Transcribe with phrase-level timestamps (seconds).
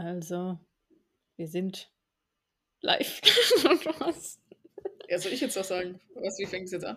[0.00, 0.58] Also,
[1.36, 1.92] wir sind
[2.80, 3.20] live.
[4.00, 4.40] Was?
[5.10, 6.00] Ja, soll ich jetzt was sagen?
[6.14, 6.96] Was, wie fängt es jetzt an?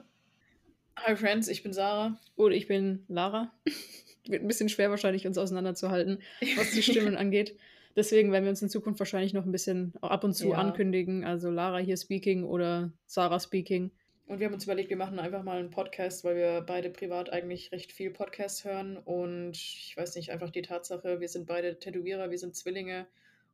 [0.95, 2.17] Hi Friends, ich bin Sarah.
[2.37, 3.51] Und ich bin Lara.
[4.25, 6.21] Wird ein bisschen schwer wahrscheinlich, uns auseinanderzuhalten,
[6.55, 7.57] was die Stimmen angeht.
[7.97, 10.55] Deswegen werden wir uns in Zukunft wahrscheinlich noch ein bisschen ab und zu Ja.
[10.55, 11.25] ankündigen.
[11.25, 13.91] Also Lara hier speaking oder Sarah speaking.
[14.25, 17.31] Und wir haben uns überlegt, wir machen einfach mal einen Podcast, weil wir beide privat
[17.31, 18.97] eigentlich recht viel Podcast hören.
[18.97, 23.05] Und ich weiß nicht, einfach die Tatsache, wir sind beide Tätowierer, wir sind Zwillinge.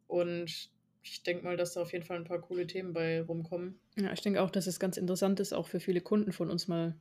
[0.08, 0.70] Und
[1.02, 3.80] ich denke mal, dass da auf jeden Fall ein paar coole Themen bei rumkommen.
[3.98, 6.68] Ja, ich denke auch, dass es ganz interessant ist, auch für viele Kunden von uns
[6.68, 6.96] mal.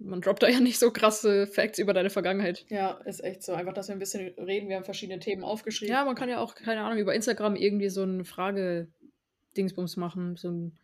[0.00, 2.66] Man droppt da ja nicht so krasse Facts über deine Vergangenheit.
[2.68, 3.52] Ja, ist echt so.
[3.54, 4.68] Einfach, dass wir ein bisschen reden.
[4.68, 5.92] Wir haben verschiedene Themen aufgeschrieben.
[5.92, 10.36] Ja, man kann ja auch, keine Ahnung, über Instagram irgendwie so eine Frage-Dingsbums machen.
[10.36, 10.78] So ein,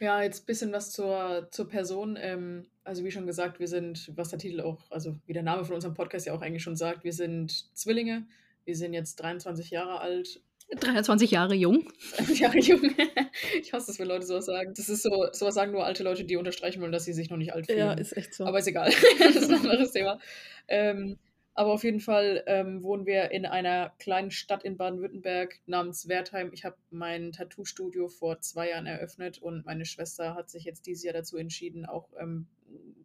[0.00, 2.16] Ja, jetzt ein bisschen was zur, zur Person.
[2.20, 5.64] Ähm, also wie schon gesagt, wir sind, was der Titel auch, also wie der Name
[5.64, 8.26] von unserem Podcast ja auch eigentlich schon sagt, wir sind Zwillinge.
[8.64, 10.40] Wir sind jetzt 23 Jahre alt.
[10.80, 11.90] 23 Jahre jung.
[12.34, 12.82] Jahre jung.
[13.62, 14.74] Ich hasse es, wenn Leute sowas sagen.
[14.74, 17.36] Das ist so, sowas sagen nur alte Leute, die unterstreichen wollen, dass sie sich noch
[17.36, 17.78] nicht alt fühlen.
[17.78, 18.44] Ja, ist echt so.
[18.44, 18.92] Aber ist egal.
[19.18, 20.18] das ist ein anderes Thema.
[20.66, 21.18] Ähm,
[21.58, 26.52] aber auf jeden Fall ähm, wohnen wir in einer kleinen Stadt in Baden-Württemberg namens Wertheim.
[26.52, 31.02] Ich habe mein Tattoo-Studio vor zwei Jahren eröffnet und meine Schwester hat sich jetzt dieses
[31.02, 32.46] Jahr dazu entschieden, auch ähm,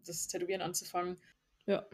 [0.05, 1.17] das Tätowieren anzufangen.
[1.65, 1.87] Ja.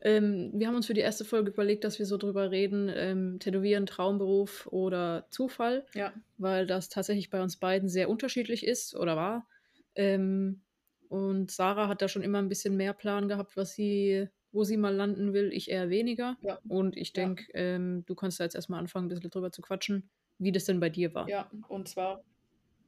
[0.00, 3.38] Ähm, wir haben uns für die erste Folge überlegt, dass wir so drüber reden, ähm,
[3.38, 9.14] Tätowieren, Traumberuf oder Zufall, Ja, weil das tatsächlich bei uns beiden sehr unterschiedlich ist oder
[9.14, 9.46] war.
[9.94, 10.64] Ähm,
[11.08, 14.76] und Sarah hat da schon immer ein bisschen mehr Plan gehabt, was sie, wo sie
[14.78, 16.36] mal landen will, ich eher weniger.
[16.40, 16.58] Ja.
[16.68, 17.24] Und ich Ja.
[17.26, 20.64] denke, ähm, du kannst da jetzt erstmal anfangen, ein bisschen drüber zu quatschen, wie das
[20.64, 21.28] denn bei dir war.
[21.28, 21.50] ja.
[21.68, 22.22] Und zwar,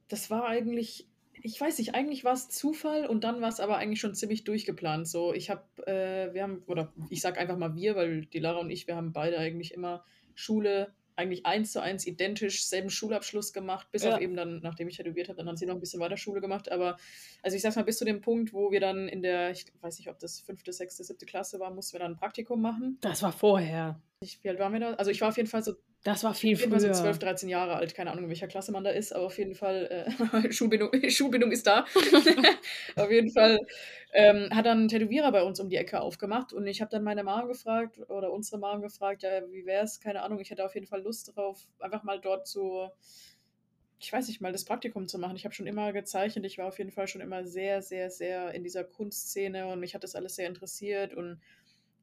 [0.07, 3.77] das war eigentlich, ich weiß nicht, eigentlich war es Zufall und dann war es aber
[3.77, 5.07] eigentlich schon ziemlich durchgeplant.
[5.07, 8.59] So, ich habe, äh, wir haben, oder ich sag einfach mal wir, weil die Lara
[8.59, 10.03] und ich, wir haben beide eigentlich immer
[10.35, 14.15] Schule eigentlich eins zu eins identisch, selben Schulabschluss gemacht, bis Ja.
[14.15, 16.41] auf eben dann, nachdem ich tätowiert habe, dann hat sie noch ein bisschen weiter Schule
[16.41, 16.71] gemacht.
[16.71, 16.97] Aber,
[17.41, 19.97] also ich sag's mal, bis zu dem Punkt, wo wir dann in der, ich weiß
[19.97, 22.97] nicht, ob das fünfte, sechste, siebte Klasse war, mussten wir dann ein Praktikum machen.
[23.01, 23.99] Das war vorher.
[24.19, 24.93] Ich, wie alt waren wir da?
[24.93, 26.95] Also ich war auf jeden Fall so Das war viel auf jeden Fall so früher.
[26.95, 29.55] 12, 13 Jahre alt, keine Ahnung, in welcher Klasse man da ist, aber auf jeden
[29.55, 31.85] Fall, äh, Schulbindung, Schulbindung ist da.
[32.95, 33.59] auf jeden Fall
[34.13, 37.03] ähm, hat dann ein Tätowierer bei uns um die Ecke aufgemacht und ich habe dann
[37.03, 40.63] meine Mom gefragt oder unsere Mom gefragt, ja, wie wäre es, keine Ahnung, ich hätte
[40.63, 42.89] auf jeden Fall Lust drauf, einfach mal dort so,
[43.99, 45.35] ich weiß nicht, mal das Praktikum zu machen.
[45.35, 48.53] Ich habe schon immer gezeichnet, ich war auf jeden Fall schon immer sehr, sehr, sehr
[48.53, 51.41] in dieser Kunstszene und mich hat das alles sehr interessiert und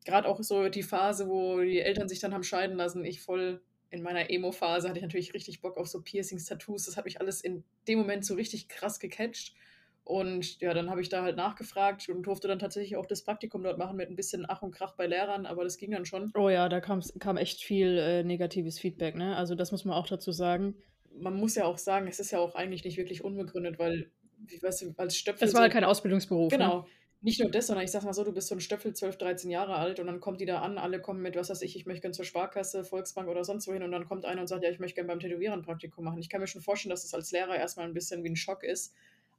[0.05, 3.63] gerade auch so die Phase, wo die Eltern sich dann haben scheiden lassen, ich voll
[3.95, 6.85] in meiner Emo-Phase hatte ich natürlich richtig Bock auf so Piercings, Tattoos.
[6.87, 9.55] Das hat mich alles in dem Moment so richtig krass gecatcht.
[10.03, 13.63] Und ja, dann habe ich da halt nachgefragt und durfte dann tatsächlich auch das Praktikum
[13.63, 16.31] dort machen mit ein bisschen Ach und Krach bei Lehrern, aber das ging dann schon.
[16.35, 17.01] Oh ja, da kam
[17.39, 19.35] echt viel äh, negatives Feedback, ne?
[19.37, 20.75] Also das muss man auch dazu sagen.
[21.17, 24.11] Man muss ja auch sagen, es ist ja auch eigentlich nicht wirklich unbegründet, weil,
[24.47, 25.47] wie weißt du, als Stöpfel.
[25.47, 26.53] Das war halt so- kein Ausbildungsberuf.
[26.53, 26.85] Ne?
[27.25, 29.51] Nicht nur das, sondern ich sag mal so, du bist so ein Stöffel 12, 13
[29.51, 31.87] Jahre alt und dann kommt die da an, alle kommen mit, was weiß ich, ich
[31.87, 34.69] möchte gerne zur Sparkasse, Volksbank oder sonst wohin und dann kommt einer und sagt, ja,
[34.69, 36.19] ich möchte gerne beim Tätowieren Praktikum machen.
[36.19, 38.63] Ich kann mir schon vorstellen, dass das als Lehrer erstmal ein bisschen wie ein Schock
[38.63, 38.93] ist.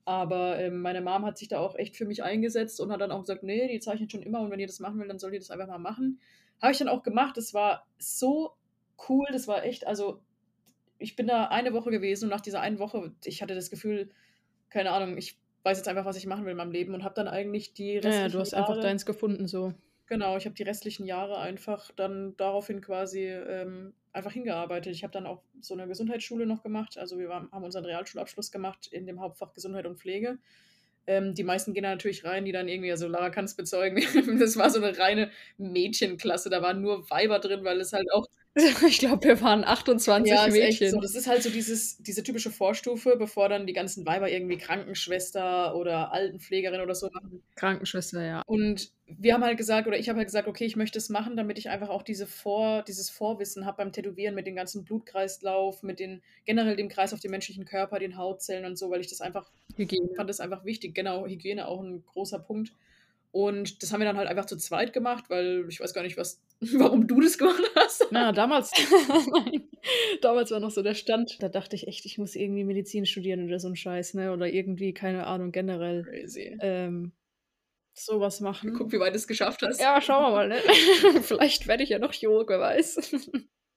[0.03, 3.12] Aber ähm, meine Mom hat sich da auch echt für mich eingesetzt und hat dann
[3.12, 5.34] auch gesagt, nee, die zeichnet schon immer und wenn ihr das machen will, dann soll
[5.34, 6.19] ihr das einfach mal machen.
[6.63, 7.38] Habe ich dann auch gemacht.
[7.38, 8.56] Das war so
[9.07, 10.23] cool, das war echt, also
[10.97, 14.09] ich bin da eine Woche gewesen und nach dieser einen Woche, ich hatte das Gefühl,
[14.72, 17.16] keine Ahnung, ich weiß jetzt einfach, was ich machen will in meinem Leben und habe
[17.16, 19.74] dann eigentlich die restlichen ja, du hast Jahre, einfach deins gefunden, so.
[20.06, 24.94] genau, ich habe die restlichen Jahre einfach dann daraufhin quasi ähm, einfach hingearbeitet.
[24.94, 28.52] Ich habe dann auch so eine Gesundheitsschule noch gemacht, also wir waren, haben unseren Realschulabschluss
[28.52, 30.38] gemacht in dem Hauptfach Gesundheit und Pflege.
[31.08, 33.97] Ähm, die meisten gehen da natürlich rein, die dann irgendwie, also Lara kann es bezeugen,
[34.40, 38.28] das war so eine reine Mädchenklasse, da waren nur Weiber drin, weil es halt auch
[38.88, 40.91] Ich glaube, wir waren 28 ja, Mädchen.
[40.91, 41.01] so.
[41.01, 45.75] Das ist halt so dieses, diese typische Vorstufe, bevor dann die ganzen Weiber irgendwie Krankenschwester
[45.75, 47.43] oder Altenpflegerin oder so machen.
[47.55, 48.41] Krankenschwester, ja.
[48.45, 51.35] Und wir haben halt gesagt, oder ich habe halt gesagt, okay, ich möchte es machen,
[51.35, 55.84] damit ich einfach auch diese Vor, dieses Vorwissen habe beim Tätowieren mit dem ganzen Blutkreislauf,
[55.84, 59.08] mit den generell dem Kreis auf den menschlichen Körper, den Hautzellen und so, weil ich
[59.08, 60.09] das einfach Hygiene.
[60.16, 60.96] fand das einfach wichtig.
[60.96, 62.72] Genau, Hygiene auch ein großer Punkt.
[63.35, 66.16] Und das haben wir dann halt einfach zu zweit gemacht, weil ich weiß gar nicht,
[66.16, 66.40] was,
[66.78, 68.07] warum du das gemacht hast.
[68.11, 68.72] Na, damals,
[70.22, 71.41] damals war noch so der Stand.
[71.41, 74.31] Da dachte ich echt, ich muss irgendwie Medizin studieren oder so ein Scheiß, ne?
[74.31, 76.57] Oder irgendwie, keine Ahnung, generell Crazy.
[76.61, 77.11] ähm,
[77.93, 78.73] sowas machen.
[78.73, 79.79] Guck, wie weit du es geschafft hast.
[79.79, 80.57] Ja, schauen wir mal, ne?
[81.22, 83.11] Vielleicht werde ich ja noch Chirurg, wer weiß.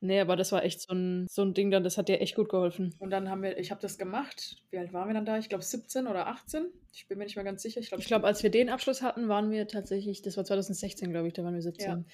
[0.00, 2.34] nee, aber das war echt so ein, so ein Ding dann, das hat dir echt
[2.34, 2.94] gut geholfen.
[2.98, 4.56] Und dann haben wir, ich habe das gemacht.
[4.70, 5.38] Wie alt waren wir dann da?
[5.38, 6.66] Ich glaube 17 oder 18.
[6.92, 7.81] Ich bin mir nicht mehr ganz sicher.
[7.81, 11.10] Ich glaube, Ich glaube, als wir den Abschluss hatten, waren wir tatsächlich, das war 2016,
[11.10, 11.86] glaube ich, da waren wir 17.
[11.86, 12.04] Ja.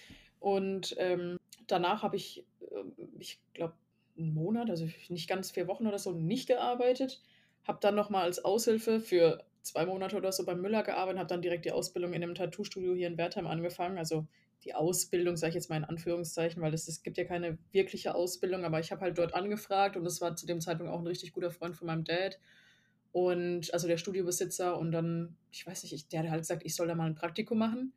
[0.44, 1.38] Und ähm,
[1.68, 3.76] danach habe ich, ähm, ich glaube,
[4.18, 7.22] 'n Monat, also nicht ganz 4 Wochen oder so nicht gearbeitet,
[7.66, 11.28] habe dann noch mal als Aushilfe für 2 Monate oder so beim Müller gearbeitet, habe
[11.28, 13.96] dann direkt die Ausbildung in 'nem Tattoo-Studio hier in Wertheim angefangen.
[13.96, 14.26] Also,
[14.64, 18.14] die Ausbildung, sage ich jetzt mal in Anführungszeichen, weil es es gibt ja keine wirkliche
[18.14, 21.06] Ausbildung, aber ich habe halt dort angefragt und das war zu dem Zeitpunkt auch 'n
[21.06, 22.38] richtig guter Freund von meinem Dad.
[23.12, 26.74] Und also der Studiobesitzer und dann ich weiß nicht, ich der hat halt gesagt, ich
[26.76, 27.94] soll da mal 'n Praktikum machen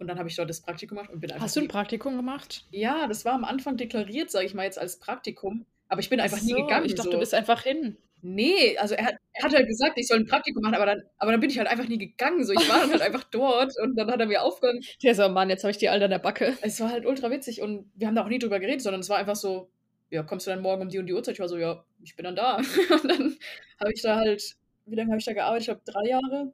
[0.00, 1.68] und dann habe ich dort das Praktikum gemacht und bin einfach Hast du 'n nie
[1.68, 2.68] Praktikum gemacht?
[2.72, 6.20] Ja, das war am Anfang deklariert, sage ich mal jetzt als Praktikum, aber ich bin
[6.20, 7.18] Ach einfach nie so, ich gegangen dachte, du so.
[7.18, 7.98] bist einfach hin.
[8.22, 11.02] Ne, also er hat er hat halt gesagt, ich soll 'n Praktikum machen, aber dann
[11.18, 12.52] aber dann bin ich halt einfach nie gegangen so.
[12.52, 15.50] Ich war dann halt einfach dort und dann hat er mir Aufgaben Der so: „Mann,
[15.50, 18.06] jetzt habe ich die Alte an der Backe.“ Es war halt ultra witzig und wir
[18.06, 19.70] haben da auch nie drüber geredet, sondern es war einfach so:
[20.10, 22.16] „Ja, kommst du dann morgen um die und die Uhrzeit?“ Ich war so: „Ja, ich
[22.16, 22.56] bin dann da.“
[23.02, 23.38] Und dann
[23.80, 24.56] habe ich da halt
[24.86, 25.62] wie lange habe ich da gearbeitet?
[25.62, 26.52] Ich glaube 3 Jahre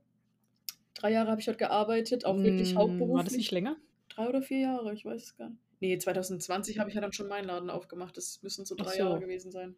[0.96, 3.52] 3 Jahre habe ich dort gearbeitet, auch wirklich Hm, war das nicht hauptberuflich.
[3.52, 3.76] länger?
[4.08, 5.60] 3 oder 4 Jahre, ich weiß es gar nicht.
[5.80, 8.16] Ne, 2020 habe ich ja dann schon meinen Laden aufgemacht.
[8.16, 9.20] Das müssen so Ach 3 Jahre so.
[9.20, 9.76] gewesen sein.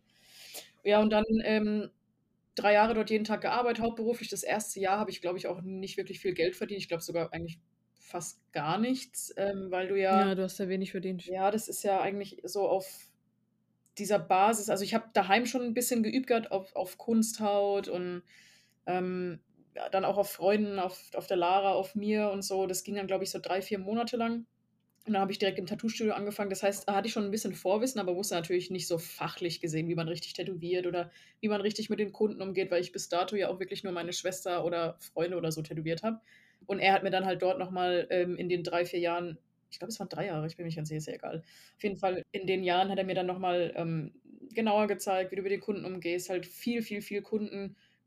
[0.85, 1.91] Ja, und dann, ähm,
[2.57, 4.31] 3 Jahre dort jeden Tag gearbeitet, hauptberuflich.
[4.31, 4.81] Das 1.
[4.81, 6.83] Jahr habe ich, glaube ich, auch nicht wirklich viel Geld verdient.
[6.83, 7.61] Ich glaube sogar eigentlich
[7.95, 11.35] fast gar nichts, ähm, weil du ja Ja, du hast ja wenig verdient.
[11.35, 13.07] ja, das ist ja eigentlich so auf
[13.99, 18.23] dieser Basis also, ich habe daheim schon 'n bisschen geübt gehabt auf auf Kunsthaut und,
[18.87, 19.43] ähm,
[19.93, 22.67] dann auch auf Freunden, auf auf der Lara, auf mir und so.
[22.67, 24.47] Das ging dann, glaube ich, so 3, 4 Monate lang.
[25.07, 26.51] Und dann habe ich direkt im Tattoo-Studio angefangen.
[26.51, 29.61] Das heißt, da hatte ich schon 'n bisschen Vorwissen, aber wusste natürlich nicht so fachlich
[29.61, 31.11] gesehen, wie man richtig tätowiert oder
[31.41, 33.93] wie man richtig mit den Kunden umgeht, weil ich bis dato ja auch wirklich nur
[33.95, 36.21] meine Schwester oder Freunde oder so tätowiert habe.
[36.67, 39.39] Und er hat mir dann halt dort noch mal, ähm, in den 3, 4 Jahren
[39.71, 41.43] ich glaube, es waren 3 Jahre, ich bin mir nicht ganz sicher, ist egal.
[41.77, 44.15] Auf jeden Fall in den Jahren hat er mir dann noch mal, ähm,
[44.55, 47.21] genauer gezeigt, wie du mit den Kunden umgehst, halt viel, viel, viel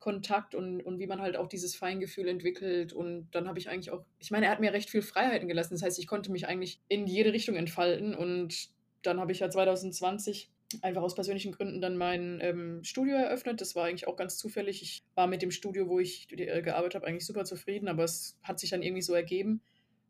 [0.01, 2.91] Kundenkontakt und und wie man halt auch dieses Feingefühl entwickelt.
[2.91, 5.75] Und dann habe ich eigentlich auch ich meine, er hat mir recht viel Freiheiten gelassen.
[5.75, 8.69] Das heißt, ich konnte mich eigentlich in jede Richtung entfalten und
[9.03, 10.51] dann habe ich ja 2020
[10.81, 13.59] einfach aus persönlichen Gründen dann mein, ähm, Studio eröffnet.
[13.59, 14.81] Das war eigentlich auch ganz zufällig.
[14.81, 18.39] Ich war mit dem Studio, wo ich äh, gearbeitet habe, eigentlich super zufrieden, aber es
[18.43, 19.61] hat sich dann irgendwie so ergeben.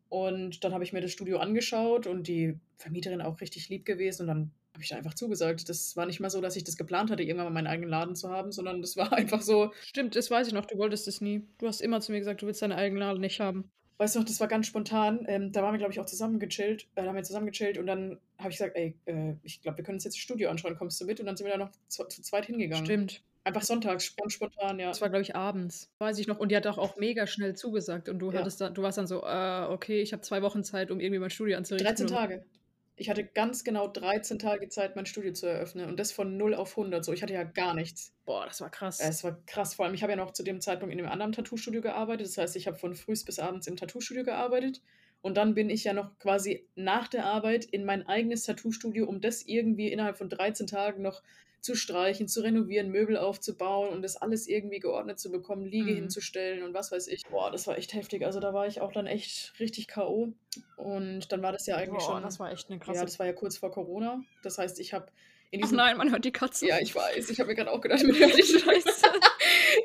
[0.09, 4.23] Und dann habe ich mir das Studio angeschaut und die Vermieterin auch richtig lieb gewesen
[4.23, 5.67] und dann habe ich da einfach zugesagt.
[5.69, 8.15] Das war nicht mal so, dass ich das geplant hatte, irgendwann mal meinen eigenen Laden
[8.15, 11.19] zu haben, sondern das war einfach so Stimmt, das weiß ich noch, du wolltest das
[11.21, 11.47] nie.
[11.57, 13.69] Du hast immer zu mir gesagt, du willst deinen eigenen Laden nicht haben.
[13.97, 15.25] Weißt du noch, das war ganz spontan.
[15.27, 17.77] Ähm, da waren wir, glaube ich, auch zusammen gechillt äh, da haben wir zusammen gechillt
[17.77, 20.49] und dann habe ich gesagt: „Ey, äh, ich glaube, wir können uns jetzt das Studio
[20.49, 20.75] anschauen.
[20.75, 22.97] Kommst du mit?“ Und dann sind wir da noch zu zu zweit hingegangen.
[22.97, 23.23] Stimmt.
[23.43, 24.93] Einfach sonntags, ganz spontan, ja.
[24.93, 26.37] Das war, glaube ich, abends, weiß ich noch.
[26.37, 28.33] Und die hat auch auch mega schnell zugesagt und du Ja.
[28.33, 31.19] hattest da du warst dann so: „Äh, okay, ich habe 2 Wochen Zeit, um irgendwie
[31.19, 32.45] mein Studio anzurichten.“ 13 und Tage.
[32.97, 36.53] Ich hatte ganz genau 13 Tage Zeit, mein Studio zu eröffnen und das von 0
[36.53, 37.13] auf 100 so.
[37.13, 38.13] Ich hatte ja gar nichts.
[38.25, 38.99] Boah, das war krass.
[38.99, 39.73] Es war krass.
[39.73, 42.27] Vor allem, ich habe ja noch zu dem Zeitpunkt in 'nem anderen Tattoo-Studio gearbeitet.
[42.27, 44.81] Das heißt, ich habe von frühs bis abends im Tattoo-Studio gearbeitet
[45.21, 49.21] und dann bin ich ja noch quasi nach der Arbeit in mein eigenes Tattoo-Studio, um
[49.21, 51.23] das irgendwie innerhalb von 13 Tagen noch
[51.61, 55.93] zu streichen, zu renovieren, Möbel aufzubauen und das alles irgendwie geordnet zu bekommen, Liege Mhm.
[55.93, 57.23] hinzustellen und was weiß ich.
[57.29, 58.25] Boah, das war echt heftig.
[58.25, 60.33] Also, da war ich auch dann echt richtig K.O.
[60.75, 63.19] Und dann war das ja eigentlich Boah, schon das war echt 'ne ja, krasse das
[63.19, 64.25] war ja kurz vor Corona.
[64.41, 65.11] Das heißt, ich habe
[65.51, 66.69] in Ach diesem nein, man hört die Katzen.
[66.69, 67.29] Ja, ich weiß.
[67.29, 69.07] Ich habe mir grad auch gedacht, man hört die Scheiße.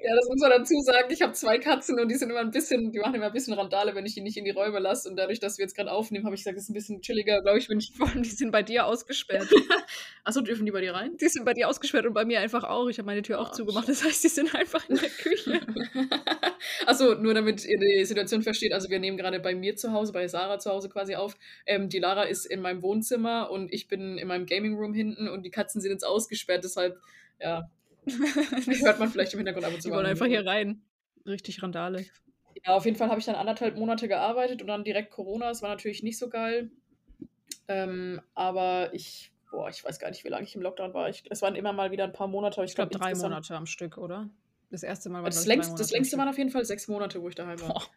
[0.02, 1.08] Ja, das muss man dazu sagen.
[1.12, 3.54] Ich habe 2 Katzen und die sind immer 'n bisschen die machen immer 'n bisschen
[3.54, 5.08] Randale, wenn ich die nicht in die Räume lasse.
[5.08, 7.40] Und dadurch, dass wir jetzt grad aufnehmen, habe ich gesagt, es ist 'n bisschen chilliger,
[7.42, 9.48] glaube ich, wenn ich Vor allem, die sind bei dir ausgesperrt.
[10.24, 11.16] Ach so, dürfen die bei dir rein?
[11.18, 12.88] Die sind bei dir ausgesperrt und bei mir einfach auch.
[12.88, 13.88] Ich habe meine Tür auch Ah, zugemacht.
[13.88, 15.60] Das heißt, die sind einfach in der Küche.
[16.86, 18.72] Ach so, nur damit ihr die Situation versteht.
[18.72, 21.36] Also, wir nehmen grade bei mir zu Hause, bei Sarah zu Hause quasi auf.
[21.66, 25.28] Ähm, die Lara ist in meinem Wohnzimmer und ich bin in meinem Gaming Room hinten
[25.28, 26.64] und die Katzen sind jetzt ausgesperrt.
[26.64, 26.98] Deshalb,
[27.40, 27.70] ja,
[28.84, 30.88] hört man vielleicht im Hintergrund ab und zu Die wollen einfach hier rein.
[31.26, 32.10] Richtig Randale.
[32.64, 35.48] Ja, auf jeden Fall habe ich dann 1 1/2 Monate gearbeitet und dann direkt Corona.
[35.48, 36.70] Das war natürlich nicht so geil.
[37.68, 41.08] Ähm, aber ich boah, ich weiß gar nicht, wie lange ich im Lockdown war.
[41.10, 43.54] Ich es waren immer mal wieder 'n paar Monate, ich Ich glaube, 3 insgesamt Monate
[43.56, 44.28] am Stück, oder?
[44.70, 45.08] Das 1.
[45.08, 47.20] Mal waren, das glaube ich, 3 längst das längste waren auf jeden Fall 6 Monate,
[47.22, 47.74] wo ich daheim war.
[47.74, 47.96] Boah.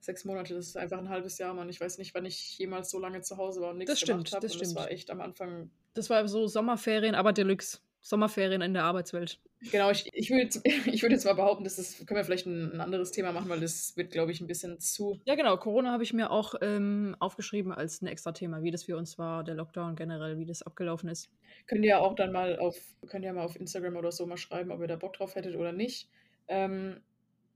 [0.00, 1.68] 6 Monate, das ist einfach 'n 1/2 Jahr, Mann.
[1.70, 4.26] Ich weiß nicht, wann ich jemals so lange zu Hause war und Das nix gemacht
[4.26, 4.44] stimmt, habe.
[4.44, 4.76] das Und das stimmt.
[4.76, 7.80] war echt am Anfang Das war so Sommerferien, aber Deluxe.
[8.02, 9.40] Sommerferien in der Arbeitswelt.
[9.72, 12.46] Genau, ich ich würde jetzt ich würde jetzt mal behaupten, das ist können wir vielleicht
[12.46, 15.56] 'n 'n anderes Thema machen, weil das wird, glaube ich, 'n bisschen zu Ja, genau.
[15.58, 19.44] Corona habe ich mir auch, ähm, aufgeschrieben als 'n Extrathema, wie das für uns war,
[19.44, 21.28] der Lockdown generell, wie das abgelaufen ist.
[21.68, 22.76] Könnt ihr ja auch dann mal auf
[23.08, 25.34] könnt ihr ja mal auf Instagram oder so mal schreiben, ob ihr da Bock drauf
[25.34, 26.08] hättet oder nicht.
[26.48, 27.02] Ähm,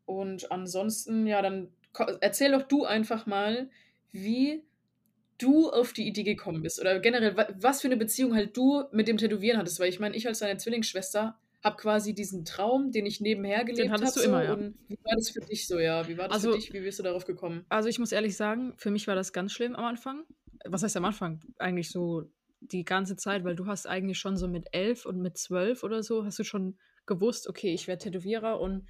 [0.06, 1.74] und ansonsten, ja, dann
[2.20, 3.70] erzähl doch du einfach mal,
[4.12, 4.64] wie
[5.38, 8.84] du auf die Idee gekommen bist oder generell, wa was für 'ne Beziehung halt du
[8.92, 9.80] mit dem Tätowieren hattest.
[9.80, 14.02] Weil ich meine, ich als deine Zwillingsschwester habe quasi diesen Traum, den ich nebenher gelebt
[14.02, 14.22] habe so.
[14.22, 14.58] immer, ja.
[14.58, 16.06] Und wie war das für dich so, ja?
[16.08, 16.72] Wie war das für Also dich?
[16.72, 17.66] Wie bist du darauf gekommen?
[17.68, 20.24] also, ich muss ehrlich sagen, für mich war das ganz schlimm am Anfang.
[20.64, 21.40] Was heißt am Anfang?
[21.58, 25.36] Eigentlich so die ganze Zeit, weil du hast eigentlich schon so mit elf und mit
[25.38, 28.88] zwölf oder so, hast du schon gewusst, okay, ich werde Tätowierer und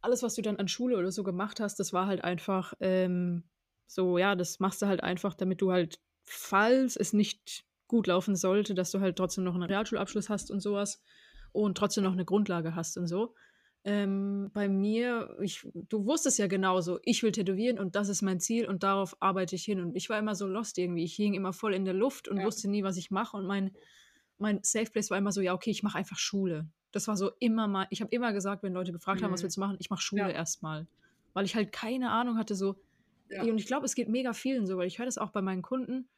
[0.00, 3.44] alles, was du dann an Schule oder so gemacht hast, das war halt einfach ähm,
[3.86, 8.34] so, ja, das machst du halt einfach, damit du halt, falls es nicht gut laufen
[8.36, 11.02] sollte, dass du halt trotzdem noch einen Realschulabschluss hast und sowas
[11.52, 13.34] und trotzdem noch eine Grundlage hast und so.
[13.86, 18.40] Ähm, bei mir, ich, du wusstest ja genauso, ich will tätowieren und das ist mein
[18.40, 19.80] Ziel und darauf arbeite ich hin.
[19.80, 21.04] Und ich war immer so lost irgendwie.
[21.04, 22.44] Ich hing immer voll in der Luft und Ja.
[22.46, 23.36] wusste nie, was ich mache.
[23.36, 23.76] Und mein,
[24.38, 26.66] mein Safe Place war immer so, ja, okay, ich mache einfach Schule.
[26.92, 29.44] Das war so immer mal, ich habe immer gesagt, wenn Leute gefragt haben, was Mhm.
[29.44, 30.30] willst du machen, ich mache Schule Ja.
[30.30, 30.86] erstmal.
[31.34, 32.76] Weil ich halt keine Ahnung hatte, so,
[33.30, 33.42] Ja.
[33.42, 35.62] und ich glaube, es geht mega vielen so, weil ich höre das auch bei meinen
[35.62, 36.08] Kunden.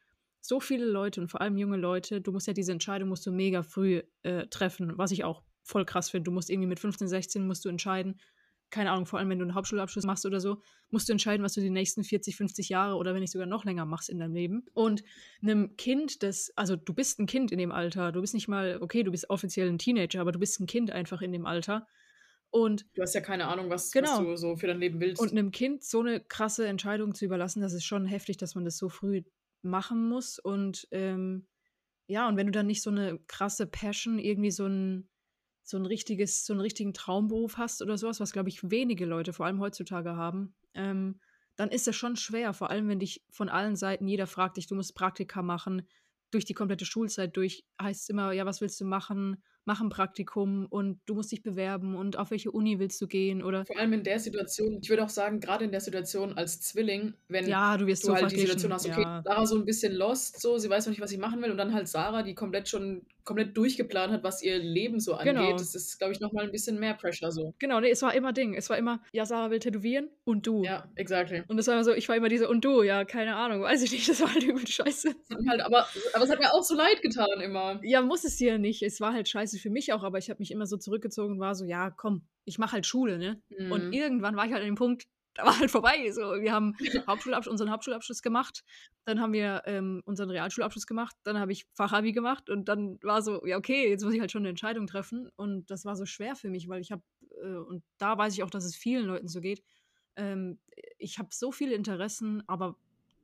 [0.41, 3.33] So viele Leute und vor allem junge Leute, du musst ja diese Entscheidung musst du
[3.33, 6.25] mega früh äh, treffen, was ich auch voll krass finde.
[6.25, 8.21] Du musst irgendwie mit 15, 16 musst du entscheiden,
[8.71, 10.61] keine Ahnung, vor allem wenn du einen Hauptschulabschluss machst oder so,
[10.91, 13.65] musst du entscheiden, was du die nächsten 40, 50 Jahre oder wenn nicht sogar noch
[13.65, 14.65] länger machst in deinem Leben.
[14.73, 15.03] Und
[15.43, 18.79] einem Kind, das, also du bist ein Kind in dem Alter, du bist nicht mal,
[18.81, 21.87] okay, du bist offiziell ein Teenager, aber du bist ein Kind einfach in dem Alter.
[22.57, 24.23] Und Du hast ja keine Ahnung, was, was Genau.
[24.23, 25.21] du so für dein Leben willst.
[25.21, 28.65] und einem Kind so eine krasse Entscheidung zu überlassen, das ist schon heftig, dass man
[28.65, 29.23] das so früh
[29.63, 30.39] machen muss.
[30.39, 31.47] Und ähm,
[32.07, 35.09] ja, und wenn du dann nicht so eine krasse Passion, irgendwie so ein,
[35.65, 39.33] so ein richtiges, so einen richtigen Traumberuf hast oder sowas, was, glaube ich, wenige Leute,
[39.33, 41.21] vor allem heutzutage haben, ähm,
[41.57, 44.67] dann ist das schon schwer, vor allem wenn dich von allen Seiten jeder fragt dich,
[44.67, 45.89] du musst Praktika machen,
[46.31, 49.43] durch die komplette Schulzeit durch heißt es immer, ja, was willst du machen?
[49.69, 53.43] Mach ein Praktikum und du musst dich bewerben und auf welche Uni willst du gehen
[53.43, 56.61] oder Vor allem in der Situation, ich würde auch sagen, gerade in der Situation als
[56.61, 58.39] Zwilling, wenn Ja, du wirst du so halt die.
[58.39, 59.23] Situation hast, okay, ja.
[59.25, 61.57] Sarah so ein bisschen lost, so, sie weiß noch nicht, was sie machen will, und
[61.57, 65.35] dann halt Sarah, die komplett schon komplett durchgeplant hat, was ihr Leben so angeht.
[65.35, 65.53] Genau.
[65.53, 67.55] Das ist, glaube ich, nochmal ein bisschen mehr Pressure so.
[67.59, 68.55] Genau, nee, es war immer Ding.
[68.55, 70.65] Es war immer, ja, Sarah will tätowieren und du.
[70.65, 71.43] Ja, exactly.
[71.49, 73.83] Und es war immer so, ich war immer diese und du, ja, keine Ahnung, weiß
[73.83, 75.15] ich nicht, das war halt übel scheiße.
[75.49, 77.81] Halt, aber, aber es hat mir auch so leid getan immer.
[77.83, 78.83] Ja, muss es dir nicht.
[78.83, 81.41] Es war halt scheiße für mich auch, aber ich habe mich immer so zurückgezogen und
[81.41, 83.43] war so, ja, komm, ich mache halt Schule, ne?
[83.71, 83.93] Und Mhm.
[83.93, 85.05] irgendwann war ich halt an dem Punkt,
[85.37, 86.11] da war halt vorbei.
[86.11, 86.75] So, wir haben
[87.07, 88.65] Hauptschulabschluss, unseren Hauptschulabschluss gemacht,
[89.05, 93.23] dann haben wir ähm, unseren Realschulabschluss gemacht, dann habe ich Fachabi gemacht und dann war
[93.23, 95.31] so, ja, okay, jetzt muss ich halt schon eine Entscheidung treffen.
[95.37, 97.03] Und das war so schwer für mich, weil ich habe,
[97.43, 99.63] äh, und da weiß ich auch, dass es vielen Leuten so geht,
[100.17, 100.59] ähm,
[100.99, 102.77] ich habe so viele Interessen, aber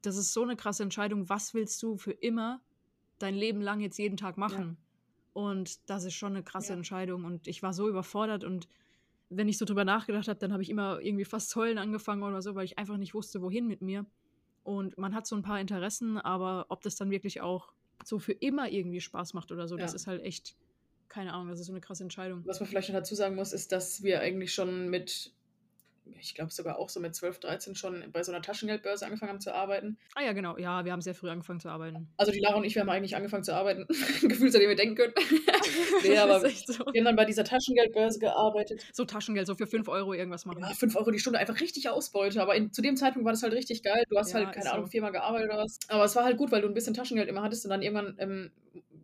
[0.02, 2.62] das ist so eine krasse Entscheidung, was willst du für immer
[3.18, 4.76] dein Leben lang jetzt jeden Tag machen?
[5.32, 6.76] Und das ist schon eine krasse Ja.
[6.76, 7.24] Entscheidung.
[7.24, 8.68] Und ich war so überfordert und
[9.36, 12.42] wenn ich so drüber nachgedacht habe, dann habe ich immer irgendwie fast heulen angefangen oder
[12.42, 14.06] so, weil ich einfach nicht wusste, wohin mit mir.
[14.62, 17.72] Und man hat so ein paar Interessen, aber ob das dann wirklich auch
[18.04, 19.96] so für immer irgendwie Spaß macht oder so, das Ja.
[19.96, 20.56] ist halt echt,
[21.08, 22.42] keine Ahnung, das ist so eine krasse Entscheidung.
[22.46, 25.32] Was man vielleicht noch dazu sagen muss, ist, dass wir eigentlich schon mit,
[26.18, 29.40] ich glaube sogar auch so mit 12, 13 schon bei so einer Taschengeldbörse angefangen haben
[29.40, 29.98] zu arbeiten.
[30.14, 30.56] Ah ja, genau.
[30.58, 32.08] Ja, wir haben sehr früh angefangen zu arbeiten.
[32.16, 33.86] Also die Lara und ich, wir haben eigentlich angefangen zu arbeiten.
[34.22, 35.14] Gefühlt, seitdem wir denken können.
[36.02, 36.84] nee, aber so.
[36.92, 38.84] wir haben dann bei dieser Taschengeldbörse gearbeitet.
[38.92, 40.60] So Taschengeld, so für 5 Euro irgendwas machen.
[40.60, 42.42] Ja, 5 Euro die Stunde, einfach richtig Ausbeute.
[42.42, 44.04] Aber in, zu dem Zeitpunkt war das halt richtig geil.
[44.08, 44.72] Du hast Ja, halt, keine so.
[44.72, 45.78] Ahnung, viermal gearbeitet oder was.
[45.88, 48.16] Aber es war halt gut, weil du ein bisschen Taschengeld immer hattest und dann irgendwann
[48.18, 48.50] ähm,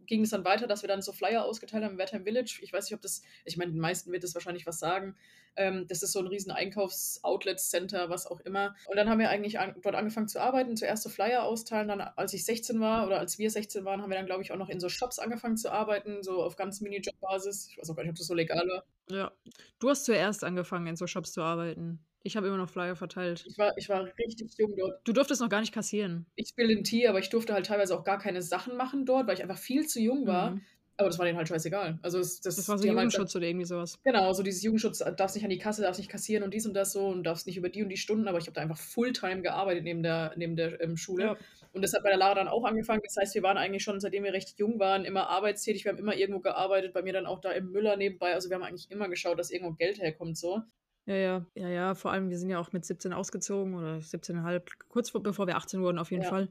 [0.08, 2.58] ging es dann weiter, dass wir dann so Flyer ausgeteilt haben im Wertheim Village.
[2.62, 5.14] Ich weiß nicht, ob das, ich meine, den meisten wird das wahrscheinlich was sagen.
[5.54, 8.74] Ähm, das ist so ein riesen Einkaufs-Outlet-Center, was auch immer.
[8.86, 11.88] Und dann haben wir eigentlich an, dort angefangen zu arbeiten, zuerst so Flyer austeilen.
[11.88, 14.50] Dann, als ich 16 war oder als wir 16 waren, haben wir dann, glaube ich,
[14.52, 17.68] auch noch in so Shops angefangen zu arbeiten, so auf ganz Minijob-Basis.
[17.70, 18.84] Ich weiß auch gar nicht, ob das so legal war.
[19.10, 19.32] Ja.
[19.78, 22.04] Du hast zuerst angefangen, in so Shops zu arbeiten.
[22.28, 23.46] Ich habe immer noch Flyer verteilt.
[23.48, 25.00] Ich war, ich war richtig jung dort.
[25.04, 26.26] Du durftest noch gar nicht kassieren.
[26.36, 29.26] ich spiele in Tee, aber ich durfte halt teilweise auch gar keine Sachen machen dort,
[29.26, 30.50] weil ich einfach viel zu jung war.
[30.50, 30.60] Mhm.
[30.98, 31.98] Aber das war denen halt scheißegal.
[32.02, 33.98] Also es, das, Das war so halt Jugendschutz oder irgendwie sowas.
[34.04, 36.66] Genau, so dieses Jugendschutz, äh, darfst nicht an die Kasse, darfst nicht kassieren und dies
[36.66, 38.60] und das so und darfst nicht über die und die Stunden, aber ich habe da
[38.60, 41.24] einfach Fulltime gearbeitet neben der, neben der ähm, Schule.
[41.24, 41.36] Ja.
[41.72, 43.00] Und das hat bei der Lara dann auch angefangen.
[43.04, 45.84] Das heißt, wir waren eigentlich schon, seitdem wir recht jung waren, immer arbeitstätig.
[45.84, 48.34] Wir haben immer irgendwo gearbeitet, bei mir dann auch da im Müller nebenbei.
[48.34, 50.62] Also wir haben eigentlich immer geschaut, dass irgendwo Geld herkommt so.
[51.08, 51.94] Ja, ja, ja, ja.
[51.94, 55.56] Vor allem, wir sind ja auch mit 17 ausgezogen oder 17,5, kurz vor, bevor wir
[55.56, 56.28] 18 wurden, auf jeden Ja.
[56.28, 56.48] Fall.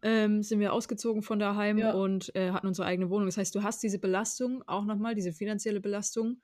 [0.00, 1.92] Ähm, sind wir ausgezogen von daheim Ja.
[1.92, 3.26] und äh, hatten unsere eigene Wohnung.
[3.26, 6.40] Das heißt, du hast diese Belastung auch nochmal, diese finanzielle Belastung.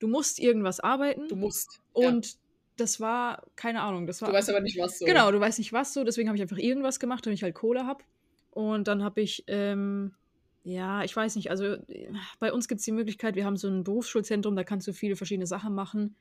[0.00, 1.80] Du musst irgendwas arbeiten Du musst.
[1.96, 2.08] ja.
[2.08, 2.36] und
[2.76, 4.28] das war, keine Ahnung, das war.
[4.28, 5.06] Du weißt aber nicht, was so.
[5.06, 7.54] Genau, du weißt nicht was so, deswegen habe ich einfach irgendwas gemacht, damit ich halt
[7.54, 8.04] Kohle habe.
[8.50, 10.14] Und dann habe ich, ähm,
[10.64, 13.68] ja, ich weiß nicht, also äh, bei uns gibt es die Möglichkeit, wir haben so
[13.68, 16.16] ein Berufsschulzentrum, da kannst du viele verschiedene Sachen machen.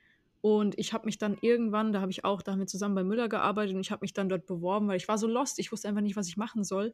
[0.47, 3.03] Und ich habe mich dann irgendwann, da habe ich auch, da haben wir zusammen bei
[3.03, 5.73] Müller gearbeitet und ich habe mich dann dort beworben, weil ich war so lost, ich
[5.73, 6.93] wusste einfach nicht, was ich machen soll.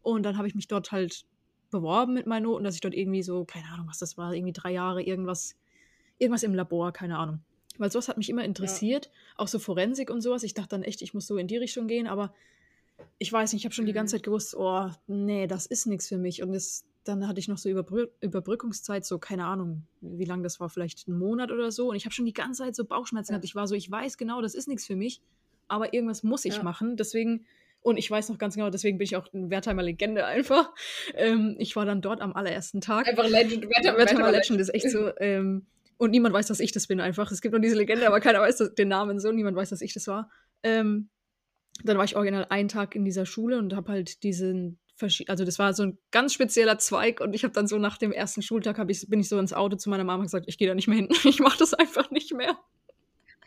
[0.00, 1.26] Und dann habe ich mich dort halt
[1.70, 4.54] beworben mit meinen Noten, dass ich dort irgendwie so, keine Ahnung, was das war, irgendwie
[4.54, 5.54] drei Jahre irgendwas,
[6.16, 7.40] irgendwas im Labor, keine Ahnung.
[7.76, 10.42] Weil sowas hat mich immer interessiert, auch so Forensik und sowas.
[10.42, 12.32] Ich dachte dann echt, ich muss so in die Richtung gehen, aber
[13.18, 13.94] ich weiß nicht, ich habe schon die Mhm.
[13.94, 17.48] ganze Zeit gewusst: „Oh, ne, das ist nix für mich.“ Und das dann hatte ich
[17.48, 21.70] noch so Überbrü Überbrückungszeit, so, keine Ahnung, wie lang das war, vielleicht 'n Monat oder
[21.72, 21.88] so.
[21.90, 23.36] Und ich habe schon die ganze Zeit so Bauchschmerzen Ja.
[23.36, 23.44] gehabt.
[23.44, 25.22] Ich war so: „Ich weiß genau, das ist nix für mich,
[25.68, 26.64] aber irgendwas muss ich Ja.
[26.64, 27.46] machen.“ Deswegen
[27.80, 30.72] und ich weiß noch ganz genau, deswegen bin ich auch 'n Wertheimer Legende einfach.
[31.14, 33.06] Ähm, ich war dann dort am allerersten Tag.
[33.06, 36.72] Einfach Legend, Wertheimer Wertheimer Wertheimer Legend ist echt so, ähm und niemand weiß, dass ich
[36.72, 37.30] das bin einfach.
[37.30, 39.30] Es gibt nur diese Legende, aber keiner weiß den Namen so.
[39.30, 40.28] Niemand weiß, dass ich das war.
[40.64, 41.08] Ähm,
[41.82, 44.78] dann war ich original einen Tag in dieser Schule und habe halt diesen
[45.26, 48.12] also, das war so 'n ganz spezieller Zweig und ich habe dann so nach dem
[48.12, 50.74] ersten Schultag ich bin ich so ins Auto zu meiner Mama gesagt: „Ich gehe da
[50.74, 51.08] nicht mehr hin.
[51.24, 52.56] Ich mache das einfach nicht mehr.“